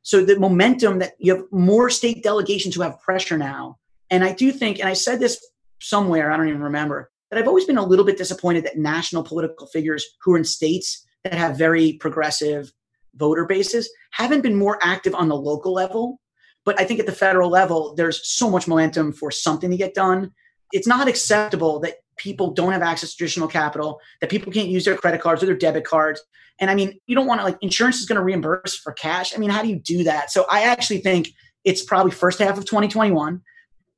[0.01, 3.77] So the momentum that you have more state delegations who have pressure now.
[4.09, 5.45] And I do think, and I said this
[5.81, 9.23] somewhere, I don't even remember, that I've always been a little bit disappointed that national
[9.23, 12.71] political figures who are in states that have very progressive
[13.15, 16.19] voter bases haven't been more active on the local level.
[16.65, 19.93] But I think at the federal level, there's so much momentum for something to get
[19.93, 20.31] done.
[20.71, 24.85] It's not acceptable that people don't have access to traditional capital, that people can't use
[24.85, 26.21] their credit cards or their debit cards.
[26.59, 29.33] And I mean, you don't want to like insurance is going to reimburse for cash.
[29.35, 30.29] I mean, how do you do that?
[30.29, 31.29] So I actually think
[31.63, 33.41] it's probably first half of 2021.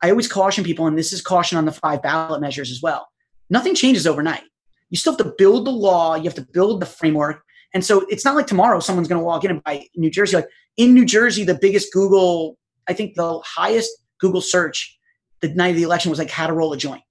[0.03, 3.07] I always caution people, and this is caution on the five ballot measures as well.
[3.51, 4.43] Nothing changes overnight.
[4.89, 7.43] You still have to build the law, you have to build the framework.
[7.73, 10.37] And so it's not like tomorrow someone's going to walk in and buy New Jersey.
[10.37, 10.47] Like
[10.77, 14.97] in New Jersey, the biggest Google, I think the highest Google search
[15.41, 17.03] the night of the election was like how to roll a joint.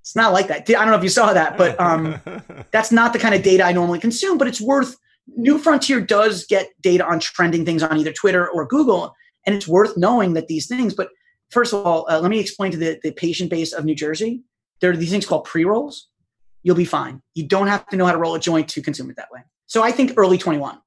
[0.00, 0.62] It's not like that.
[0.70, 2.20] I don't know if you saw that, but um,
[2.70, 4.38] that's not the kind of data I normally consume.
[4.38, 4.96] But it's worth.
[5.36, 9.68] New Frontier does get data on trending things on either Twitter or Google, and it's
[9.68, 10.94] worth knowing that these things.
[10.94, 11.10] But
[11.50, 14.42] first of all, uh, let me explain to the, the patient base of New Jersey.
[14.80, 16.08] There are these things called pre rolls.
[16.62, 17.22] You'll be fine.
[17.34, 19.40] You don't have to know how to roll a joint to consume it that way.
[19.66, 20.78] So I think early 21.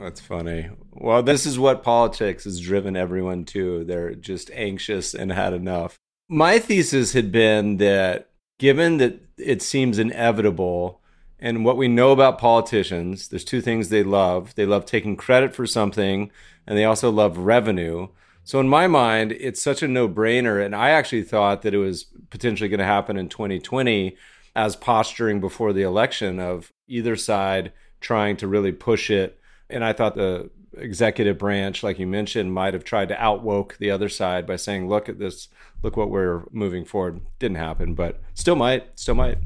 [0.00, 0.70] That's funny.
[0.92, 3.84] Well, this is what politics has driven everyone to.
[3.84, 5.98] They're just anxious and had enough.
[6.28, 11.00] My thesis had been that given that it seems inevitable
[11.38, 14.54] and what we know about politicians, there's two things they love.
[14.54, 16.30] They love taking credit for something
[16.66, 18.08] and they also love revenue.
[18.44, 22.06] So in my mind, it's such a no-brainer and I actually thought that it was
[22.30, 24.16] potentially going to happen in 2020
[24.54, 29.38] as posturing before the election of either side trying to really push it.
[29.70, 33.90] And I thought the executive branch, like you mentioned, might have tried to outwoke the
[33.90, 35.48] other side by saying, "Look at this,
[35.82, 39.38] look what we're moving forward." Didn't happen, but still might, still might.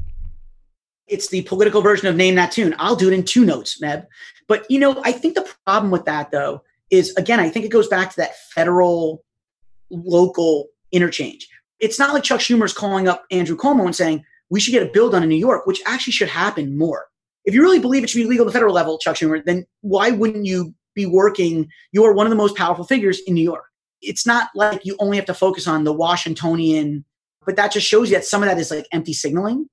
[1.07, 2.75] It's the political version of name that tune.
[2.79, 4.05] I'll do it in two notes, Meb.
[4.47, 7.69] But you know, I think the problem with that though is again, I think it
[7.71, 9.23] goes back to that federal
[9.89, 11.47] local interchange.
[11.79, 14.91] It's not like Chuck Schumer's calling up Andrew Cuomo and saying, we should get a
[14.91, 17.07] bill done in New York, which actually should happen more
[17.47, 19.65] if you really believe it should be legal at the federal level, Chuck Schumer, then
[19.79, 21.69] why wouldn't you be working?
[21.93, 23.63] You are one of the most powerful figures in New York.
[24.01, 27.05] It's not like you only have to focus on the Washingtonian,
[27.45, 29.69] but that just shows you that some of that is like empty signaling.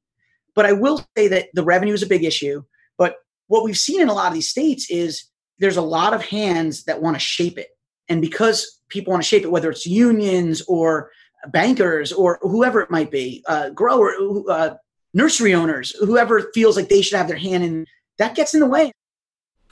[0.54, 2.62] But I will say that the revenue is a big issue.
[2.96, 3.16] But
[3.48, 5.24] what we've seen in a lot of these states is
[5.58, 7.68] there's a lot of hands that want to shape it.
[8.08, 11.10] And because people want to shape it, whether it's unions or
[11.48, 14.14] bankers or whoever it might be, uh, grower,
[14.48, 14.74] uh,
[15.12, 17.86] nursery owners, whoever feels like they should have their hand in
[18.18, 18.92] that gets in the way.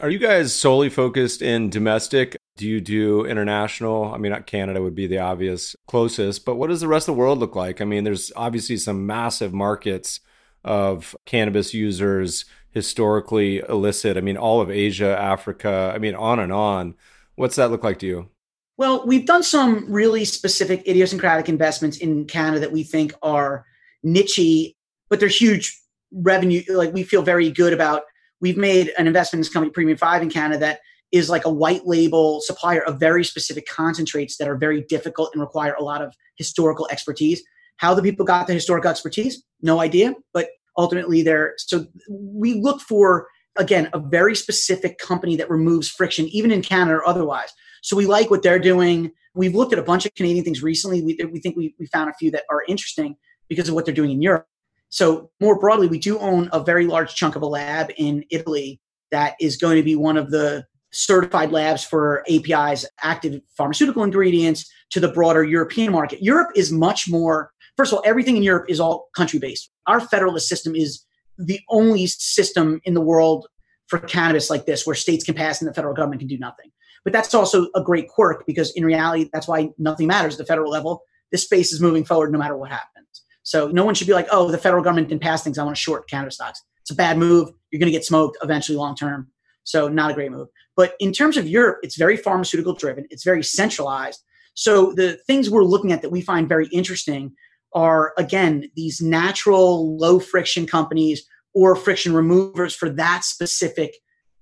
[0.01, 2.37] Are you guys solely focused in domestic?
[2.57, 4.13] Do you do international?
[4.13, 7.21] I mean, Canada would be the obvious closest, but what does the rest of the
[7.21, 7.81] world look like?
[7.81, 10.21] I mean, there's obviously some massive markets
[10.65, 14.17] of cannabis users historically illicit.
[14.17, 16.95] I mean, all of Asia, Africa, I mean, on and on.
[17.37, 18.29] What's that look like to you?
[18.77, 23.65] Well, we've done some really specific idiosyncratic investments in Canada that we think are
[24.05, 24.75] nichey
[25.13, 25.79] but they're huge
[26.11, 26.63] revenue.
[26.71, 28.05] Like we feel very good about.
[28.41, 30.81] We've made an investment in this company, Premium Five in Canada, that
[31.13, 35.43] is like a white label supplier of very specific concentrates that are very difficult and
[35.43, 37.43] require a lot of historical expertise.
[37.77, 42.81] How the people got the historical expertise, no idea, but ultimately they're so we look
[42.81, 43.27] for
[43.59, 47.53] again a very specific company that removes friction even in Canada or otherwise.
[47.83, 49.11] So we like what they're doing.
[49.35, 51.03] We've looked at a bunch of Canadian things recently.
[51.03, 53.17] We, we think we, we found a few that are interesting
[53.49, 54.47] because of what they're doing in Europe.
[54.89, 58.79] So more broadly, we do own a very large chunk of a lab in Italy
[59.11, 64.71] that is going to be one of the certified labs for APIs, active pharmaceutical ingredients,
[64.91, 66.23] to the broader European market.
[66.23, 69.71] Europe is much more, first of all, everything in Europe is all country based.
[69.87, 71.05] Our federalist system is
[71.39, 73.47] the only system in the world
[73.89, 76.71] for cannabis like this where states can pass and the federal government can do nothing.
[77.05, 80.47] But that's also a great quirk because in reality, that's why nothing matters at the
[80.47, 81.03] federal level.
[81.31, 83.23] This space is moving forward no matter what happens.
[83.43, 85.59] So no one should be like, oh, the federal government didn't pass things.
[85.59, 86.63] I want to short cannabis stocks.
[86.81, 87.51] It's a bad move.
[87.71, 89.29] You're going to get smoked eventually long term.
[89.65, 90.49] So not a great move.
[90.77, 93.07] But in terms of Europe, it's very pharmaceutical driven.
[93.11, 94.21] It's very centralized.
[94.55, 97.33] So the things we're looking at that we find very interesting
[97.75, 103.95] are again these natural low friction companies or friction removers for that specific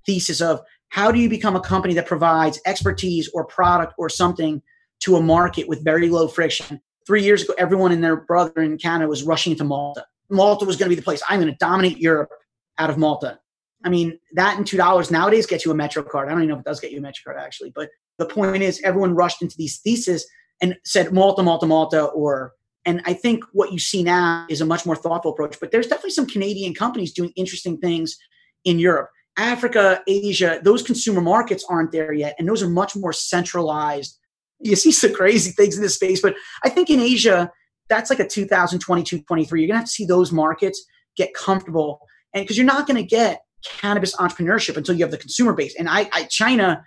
[0.07, 4.61] thesis of how do you become a company that provides expertise or product or something
[5.01, 6.81] to a market with very low friction?
[7.07, 10.05] Three years ago everyone and their brother in canada was rushing to malta.
[10.31, 11.23] Malta was going to be the place.
[11.29, 12.31] I'm going to dominate europe
[12.79, 13.39] out of malta.
[13.85, 16.29] I mean, that and two dollars nowadays gets you a Metro card.
[16.29, 18.27] I don't even know if it does get you a Metro card actually, but the
[18.27, 20.27] point is, everyone rushed into these theses
[20.61, 22.53] and said Malta, Malta, Malta, or
[22.85, 25.59] and I think what you see now is a much more thoughtful approach.
[25.61, 28.17] But there's definitely some Canadian companies doing interesting things
[28.65, 30.61] in Europe, Africa, Asia.
[30.63, 34.19] Those consumer markets aren't there yet, and those are much more centralized.
[34.61, 37.51] You see some crazy things in this space, but I think in Asia,
[37.89, 39.61] that's like a 2022, 23.
[39.61, 40.85] You're gonna have to see those markets
[41.17, 42.01] get comfortable,
[42.35, 45.75] and because you're not gonna get cannabis entrepreneurship until you have the consumer base.
[45.79, 46.85] And I, I China,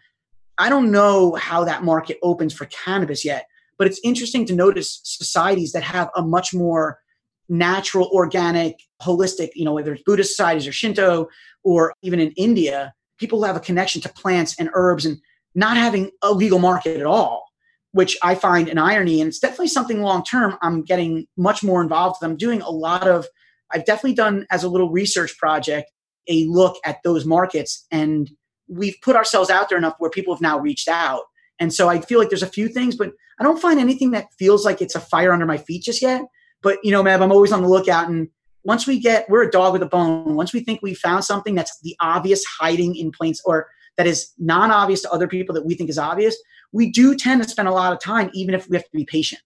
[0.57, 3.47] I don't know how that market opens for cannabis yet,
[3.83, 6.99] but it's interesting to notice societies that have a much more
[7.49, 11.27] natural, organic, holistic, you know, whether it's Buddhist societies or Shinto,
[11.65, 15.17] or even in India, people have a connection to plants and herbs and
[15.53, 17.43] not having a legal market at all,
[17.91, 19.19] which I find an irony.
[19.19, 22.29] And it's definitely something long term I'm getting much more involved with.
[22.29, 23.27] I'm doing a lot of,
[23.69, 25.91] I've definitely done as a little research project
[26.29, 28.31] a look at those markets and
[28.69, 31.23] we've put ourselves out there enough where people have now reached out
[31.59, 34.27] and so i feel like there's a few things but i don't find anything that
[34.37, 36.23] feels like it's a fire under my feet just yet
[36.61, 38.27] but you know Meb, i'm always on the lookout and
[38.63, 41.55] once we get we're a dog with a bone once we think we found something
[41.55, 45.75] that's the obvious hiding in plain or that is non-obvious to other people that we
[45.75, 46.35] think is obvious
[46.71, 49.05] we do tend to spend a lot of time even if we have to be
[49.05, 49.41] patient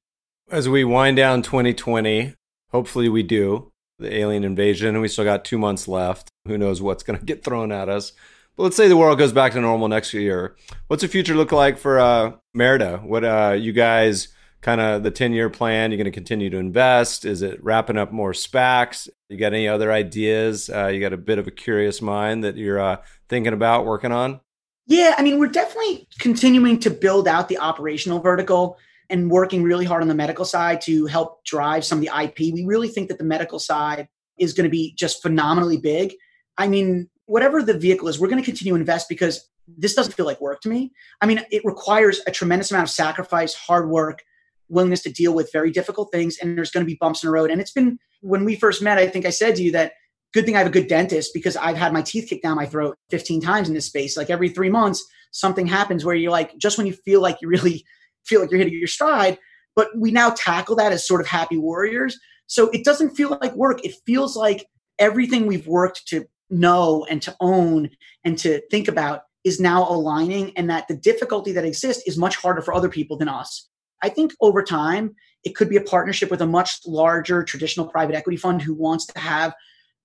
[0.50, 2.34] as we wind down 2020
[2.72, 6.30] hopefully we do the alien invasion, and we still got two months left.
[6.48, 8.14] Who knows what's going to get thrown at us?
[8.58, 10.56] But let's say the world goes back to normal next year.
[10.88, 12.98] What's the future look like for uh, Merida?
[12.98, 14.30] What uh, you guys
[14.62, 15.92] kind of the 10 year plan?
[15.92, 17.24] You're going to continue to invest?
[17.24, 19.10] Is it wrapping up more SPACs?
[19.30, 20.72] You got any other ideas?
[20.72, 22.98] Uh, you got a bit of a curious mind that you're uh,
[23.30, 24.40] thinking about working on?
[24.88, 28.80] Yeah, I mean, we're definitely continuing to build out the operational vertical
[29.12, 32.54] and working really hard on the medical side to help drive some of the IP.
[32.54, 34.08] We really think that the medical side
[34.40, 36.16] is going to be just phenomenally big.
[36.58, 40.14] I mean, whatever the vehicle is, we're going to continue to invest because this doesn't
[40.14, 40.92] feel like work to me.
[41.22, 44.24] I mean, it requires a tremendous amount of sacrifice, hard work,
[44.70, 47.32] willingness to deal with very difficult things, and there's going to be bumps in the
[47.32, 47.52] road.
[47.52, 49.94] And it's been when we first met, I think I said to you that
[50.34, 52.66] good thing I have a good dentist because I've had my teeth kicked down my
[52.66, 54.18] throat 15 times in this space.
[54.18, 57.48] Like every three months, something happens where you're like, just when you feel like you
[57.48, 57.86] really
[58.26, 59.38] feel like you're hitting your stride.
[59.76, 62.18] But we now tackle that as sort of happy warriors.
[62.48, 63.86] So it doesn't feel like work.
[63.86, 64.66] It feels like
[64.98, 67.90] everything we've worked to know and to own
[68.24, 72.36] and to think about is now aligning, and that the difficulty that exists is much
[72.36, 73.70] harder for other people than us.
[74.04, 78.16] I think over time, it could be a partnership with a much larger traditional private
[78.16, 79.54] equity fund who wants to have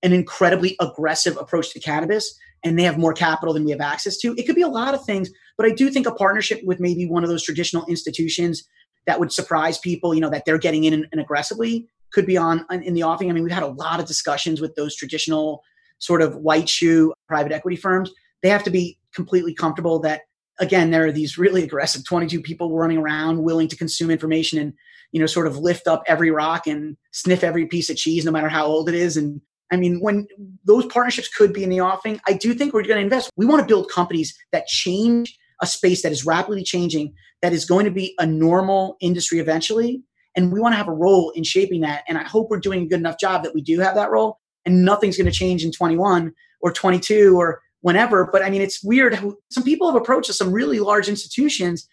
[0.02, 4.16] an incredibly aggressive approach to cannabis and they have more capital than we have access
[4.18, 4.34] to.
[4.36, 7.06] It could be a lot of things, but I do think a partnership with maybe
[7.06, 8.62] one of those traditional institutions
[9.06, 12.36] that would surprise people, you know, that they're getting in and, and aggressively could be
[12.36, 13.30] on in the offing.
[13.30, 15.62] I mean, we've had a lot of discussions with those traditional
[16.02, 18.10] sort of white shoe private equity firms.
[18.42, 20.22] They have to be completely comfortable that
[20.58, 24.74] again, there are these really aggressive 22 people running around willing to consume information and,
[25.12, 28.30] you know, sort of lift up every rock and sniff every piece of cheese, no
[28.30, 29.40] matter how old it is, and
[29.72, 30.28] I mean, when
[30.66, 33.30] those partnerships could be in the offing, I do think we're going to invest.
[33.36, 37.64] We want to build companies that change a space that is rapidly changing, that is
[37.64, 40.02] going to be a normal industry eventually.
[40.36, 42.04] And we want to have a role in shaping that.
[42.06, 44.40] And I hope we're doing a good enough job that we do have that role.
[44.64, 48.28] And nothing's going to change in 21 or 22 or whenever.
[48.30, 49.18] But I mean, it's weird.
[49.50, 51.88] Some people have approached some really large institutions,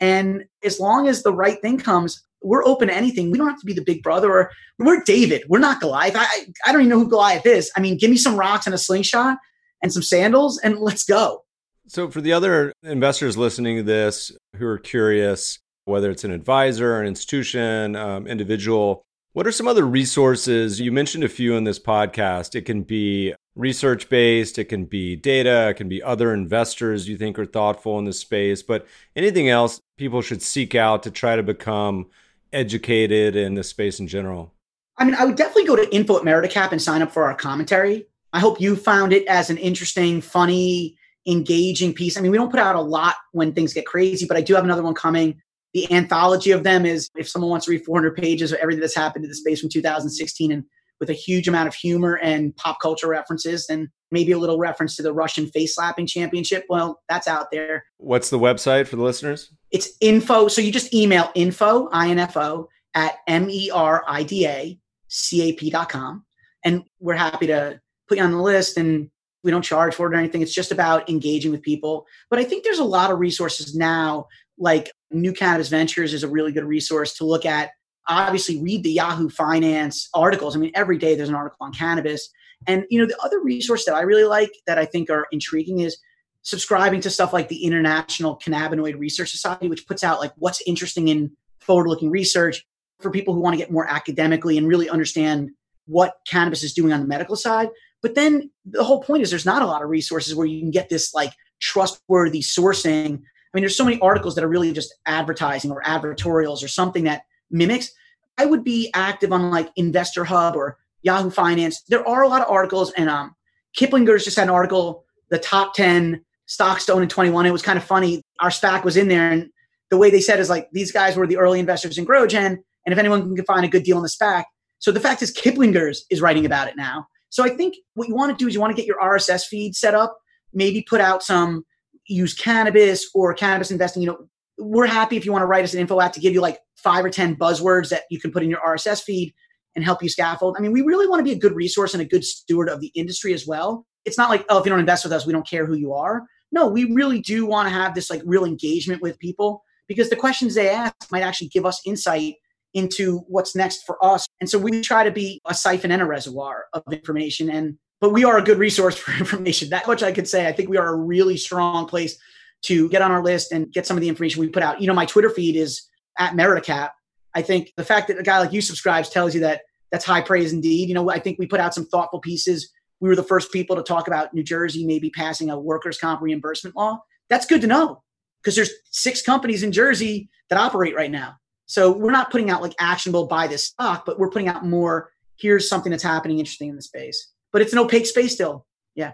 [0.00, 3.30] and as long as the right thing comes, we're open to anything.
[3.30, 5.44] We don't have to be the big brother or we're David.
[5.48, 6.14] We're not Goliath.
[6.16, 6.26] I,
[6.66, 7.70] I don't even know who Goliath is.
[7.76, 9.38] I mean, give me some rocks and a slingshot
[9.82, 11.44] and some sandals and let's go.
[11.86, 16.98] So, for the other investors listening to this who are curious, whether it's an advisor,
[17.00, 19.02] an institution, um, individual,
[19.34, 20.80] what are some other resources?
[20.80, 22.54] You mentioned a few in this podcast.
[22.54, 27.16] It can be research based, it can be data, it can be other investors you
[27.16, 31.34] think are thoughtful in this space, but anything else people should seek out to try
[31.34, 32.06] to become
[32.52, 34.54] educated in this space in general?
[34.98, 37.34] I mean, I would definitely go to info at Meridacap and sign up for our
[37.34, 38.06] commentary.
[38.32, 42.16] I hope you found it as an interesting, funny, engaging piece.
[42.16, 44.54] I mean, we don't put out a lot when things get crazy, but I do
[44.54, 45.40] have another one coming.
[45.74, 48.94] The anthology of them is if someone wants to read 400 pages of everything that's
[48.94, 50.64] happened in the space from 2016 and
[51.00, 54.94] with a huge amount of humor and pop culture references, and maybe a little reference
[54.94, 56.64] to the Russian face slapping championship.
[56.68, 57.84] Well, that's out there.
[57.98, 59.52] What's the website for the listeners?
[59.72, 60.46] It's info.
[60.46, 66.24] So you just email info, I-N-F-O, at M-E-R-I-D-A, C-A-P.com.
[66.64, 69.10] And we're happy to put you on the list and
[69.42, 70.42] we don't charge for it or anything.
[70.42, 72.06] It's just about engaging with people.
[72.30, 76.28] But I think there's a lot of resources now, like New Cannabis Ventures is a
[76.28, 77.70] really good resource to look at.
[78.08, 80.54] Obviously, read the Yahoo Finance articles.
[80.54, 82.28] I mean, every day there's an article on cannabis.
[82.66, 85.80] And you know, the other resource that I really like that I think are intriguing
[85.80, 85.96] is
[86.42, 91.08] subscribing to stuff like the International Cannabinoid Research Society, which puts out like what's interesting
[91.08, 92.66] in forward-looking research
[93.00, 95.50] for people who want to get more academically and really understand
[95.86, 97.70] what cannabis is doing on the medical side.
[98.02, 100.70] But then the whole point is there's not a lot of resources where you can
[100.70, 103.22] get this like trustworthy sourcing.
[103.54, 107.04] I mean, there's so many articles that are really just advertising or advertorials or something
[107.04, 107.92] that mimics.
[108.36, 111.82] I would be active on like Investor Hub or Yahoo Finance.
[111.88, 113.36] There are a lot of articles, and um,
[113.78, 117.46] Kiplinger's just had an article, the top 10 stocks to own in 21.
[117.46, 118.22] It was kind of funny.
[118.40, 119.50] Our SPAC was in there, and
[119.90, 122.92] the way they said is like these guys were the early investors in GrowGen, and
[122.92, 124.44] if anyone can find a good deal in the SPAC.
[124.80, 127.06] So the fact is, Kiplinger's is writing about it now.
[127.30, 129.44] So I think what you want to do is you want to get your RSS
[129.44, 130.18] feed set up,
[130.52, 131.64] maybe put out some
[132.08, 134.02] use cannabis or cannabis investing.
[134.02, 134.28] You know,
[134.58, 136.58] we're happy if you want to write us an info at to give you like
[136.76, 139.34] five or 10 buzzwords that you can put in your RSS feed
[139.74, 140.56] and help you scaffold.
[140.56, 142.80] I mean, we really want to be a good resource and a good steward of
[142.80, 143.86] the industry as well.
[144.04, 145.92] It's not like, oh, if you don't invest with us, we don't care who you
[145.92, 146.22] are.
[146.52, 150.16] No, we really do want to have this like real engagement with people because the
[150.16, 152.34] questions they ask might actually give us insight
[152.74, 154.26] into what's next for us.
[154.40, 157.48] And so we try to be a siphon and a reservoir of information.
[157.48, 159.70] And but we are a good resource for information.
[159.70, 160.46] That much I could say.
[160.46, 162.18] I think we are a really strong place
[162.64, 164.78] to get on our list and get some of the information we put out.
[164.78, 165.88] You know, my Twitter feed is
[166.18, 166.90] at Meridacap.
[167.34, 170.20] I think the fact that a guy like you subscribes tells you that that's high
[170.20, 170.86] praise indeed.
[170.90, 172.70] You know, I think we put out some thoughtful pieces.
[173.00, 176.20] We were the first people to talk about New Jersey maybe passing a workers' comp
[176.20, 177.00] reimbursement law.
[177.30, 178.02] That's good to know
[178.42, 181.36] because there's six companies in Jersey that operate right now.
[181.64, 185.10] So we're not putting out like actionable buy this stock, but we're putting out more.
[185.38, 188.66] Here's something that's happening interesting in the space, but it's an opaque space still.
[188.96, 189.12] Yeah.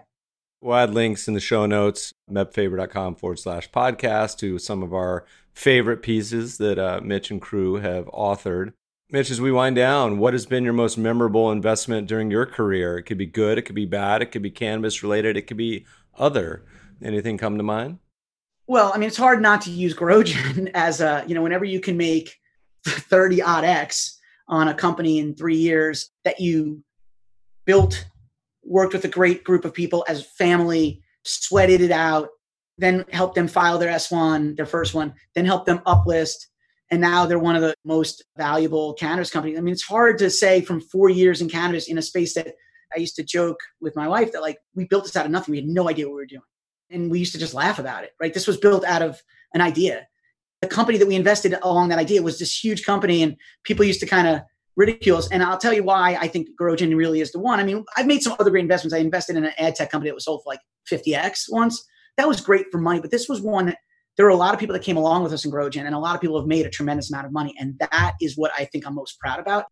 [0.61, 5.25] We'll add links in the show notes, mebfaber.com forward slash podcast to some of our
[5.53, 8.73] favorite pieces that uh, Mitch and crew have authored.
[9.11, 12.97] Mitch, as we wind down, what has been your most memorable investment during your career?
[12.97, 15.57] It could be good, it could be bad, it could be cannabis related, it could
[15.57, 15.85] be
[16.17, 16.65] other.
[17.03, 17.99] Anything come to mind?
[18.65, 21.79] Well, I mean, it's hard not to use GrowGen as a, you know, whenever you
[21.79, 22.39] can make
[22.87, 24.17] 30 odd X
[24.47, 26.83] on a company in three years that you
[27.65, 28.07] built,
[28.63, 32.29] worked with a great group of people as family, sweated it out,
[32.77, 36.47] then helped them file their S1, their first one, then helped them uplist.
[36.89, 39.57] And now they're one of the most valuable cannabis companies.
[39.57, 42.53] I mean, it's hard to say from four years in cannabis in a space that
[42.95, 45.53] I used to joke with my wife that like we built this out of nothing.
[45.53, 46.41] We had no idea what we were doing.
[46.89, 48.33] And we used to just laugh about it, right?
[48.33, 49.21] This was built out of
[49.53, 50.05] an idea
[50.61, 53.99] the company that we invested along that idea was this huge company and people used
[53.99, 54.41] to kind of
[54.75, 55.29] ridicule us.
[55.31, 57.59] And I'll tell you why I think GrowGen really is the one.
[57.59, 58.93] I mean, I've made some other great investments.
[58.93, 60.61] I invested in an ad tech company that was sold for like
[60.91, 61.85] 50x once.
[62.17, 63.77] That was great for money, but this was one that
[64.17, 65.99] there were a lot of people that came along with us in GrowGen and a
[65.99, 67.55] lot of people have made a tremendous amount of money.
[67.59, 69.65] And that is what I think I'm most proud about.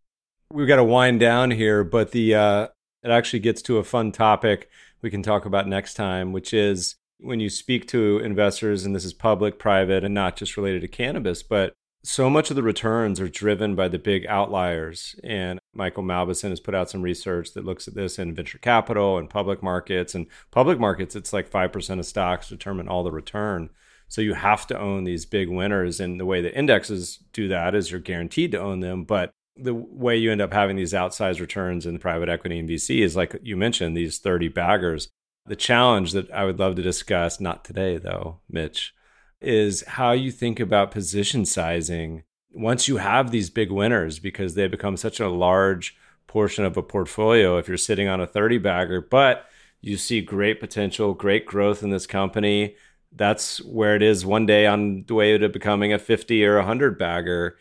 [0.51, 2.67] We've got to wind down here, but the uh,
[3.03, 4.69] it actually gets to a fun topic
[5.01, 9.05] we can talk about next time, which is when you speak to investors, and this
[9.05, 11.73] is public, private, and not just related to cannabis, but
[12.03, 15.15] so much of the returns are driven by the big outliers.
[15.23, 19.17] And Michael Mauboussin has put out some research that looks at this in venture capital
[19.17, 20.15] and public markets.
[20.15, 23.69] And public markets, it's like 5% of stocks determine all the return.
[24.07, 25.99] So you have to own these big winners.
[25.99, 29.03] And the way the indexes do that is you're guaranteed to own them.
[29.03, 33.01] But the way you end up having these outsized returns in private equity and VC
[33.01, 35.09] is like you mentioned, these 30 baggers
[35.45, 38.93] The challenge that I would love to discuss, not today though, Mitch,
[39.41, 44.68] is how you think about position sizing once you have these big winners because they
[44.68, 45.95] become such a large
[46.28, 49.45] portion of a portfolio if you're sitting on a 30 bagger, but
[49.82, 52.76] you see great potential, great growth in this company.
[53.11, 56.60] That's where it is one day on the way to becoming a 50 or a
[56.60, 57.57] 100 bagger.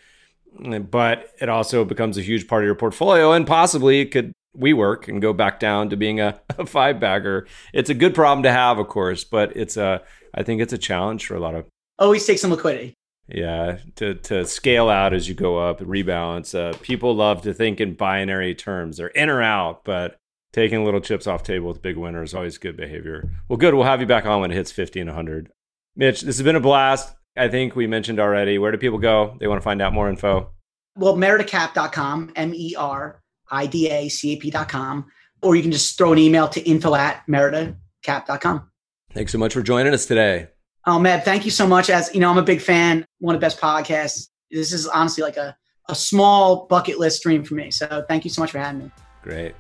[0.91, 4.73] But it also becomes a huge part of your portfolio and possibly it could we
[4.73, 7.47] work and go back down to being a, a five bagger.
[7.73, 10.03] It's a good problem to have, of course, but it's a
[10.39, 11.67] I think it's a challenge for a lot of
[11.99, 12.95] always take some liquidity.
[13.27, 16.57] Yeah, to to scale out as you go up, rebalance.
[16.57, 18.97] Uh, people love to think in binary terms.
[18.97, 20.17] They're in or out, but
[20.53, 23.29] taking little chips off table with big winners is always good behavior.
[23.49, 23.75] Well, good.
[23.75, 25.51] We'll have you back on when it hits 50 and 100.
[25.97, 27.15] Mitch, this has been a blast.
[27.37, 28.59] I think we mentioned already.
[28.59, 29.37] Where do people go?
[29.41, 30.53] They want to find out more info.
[30.95, 33.21] Well, meridacap.com, M E R
[33.51, 35.05] I D A C A P.com,
[35.43, 38.71] or you can just throw an email to info at meridacap.com.
[39.19, 40.47] Thanks so much for joining us today.
[40.87, 41.91] Oh, Meb, thank you so much.
[41.91, 44.29] As you know, I'm a big fan, one of the best podcasts.
[44.49, 45.57] This is honestly like a,
[45.89, 47.73] a small bucket list dream for me.
[47.73, 48.91] So thank you so much for having me.
[49.25, 49.57] Great.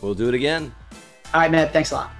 [0.00, 0.74] We'll do it again.
[1.34, 1.72] All right, Meb.
[1.72, 2.10] Thanks a lot.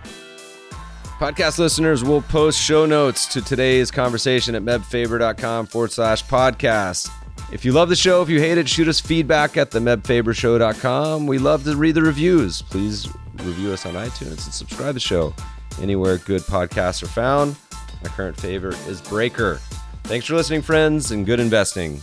[1.19, 7.09] Podcast listeners will post show notes to today's conversation at mebfaber.com forward slash podcast.
[7.51, 11.27] If you love the show, if you hate it, shoot us feedback at the mebfabershow.com.
[11.27, 12.60] We love to read the reviews.
[12.60, 15.35] Please review us on iTunes and subscribe to the show
[15.82, 17.56] anywhere good podcasts are found.
[18.02, 19.56] My current favorite is Breaker.
[20.04, 22.00] Thanks for listening, friends, and good investing.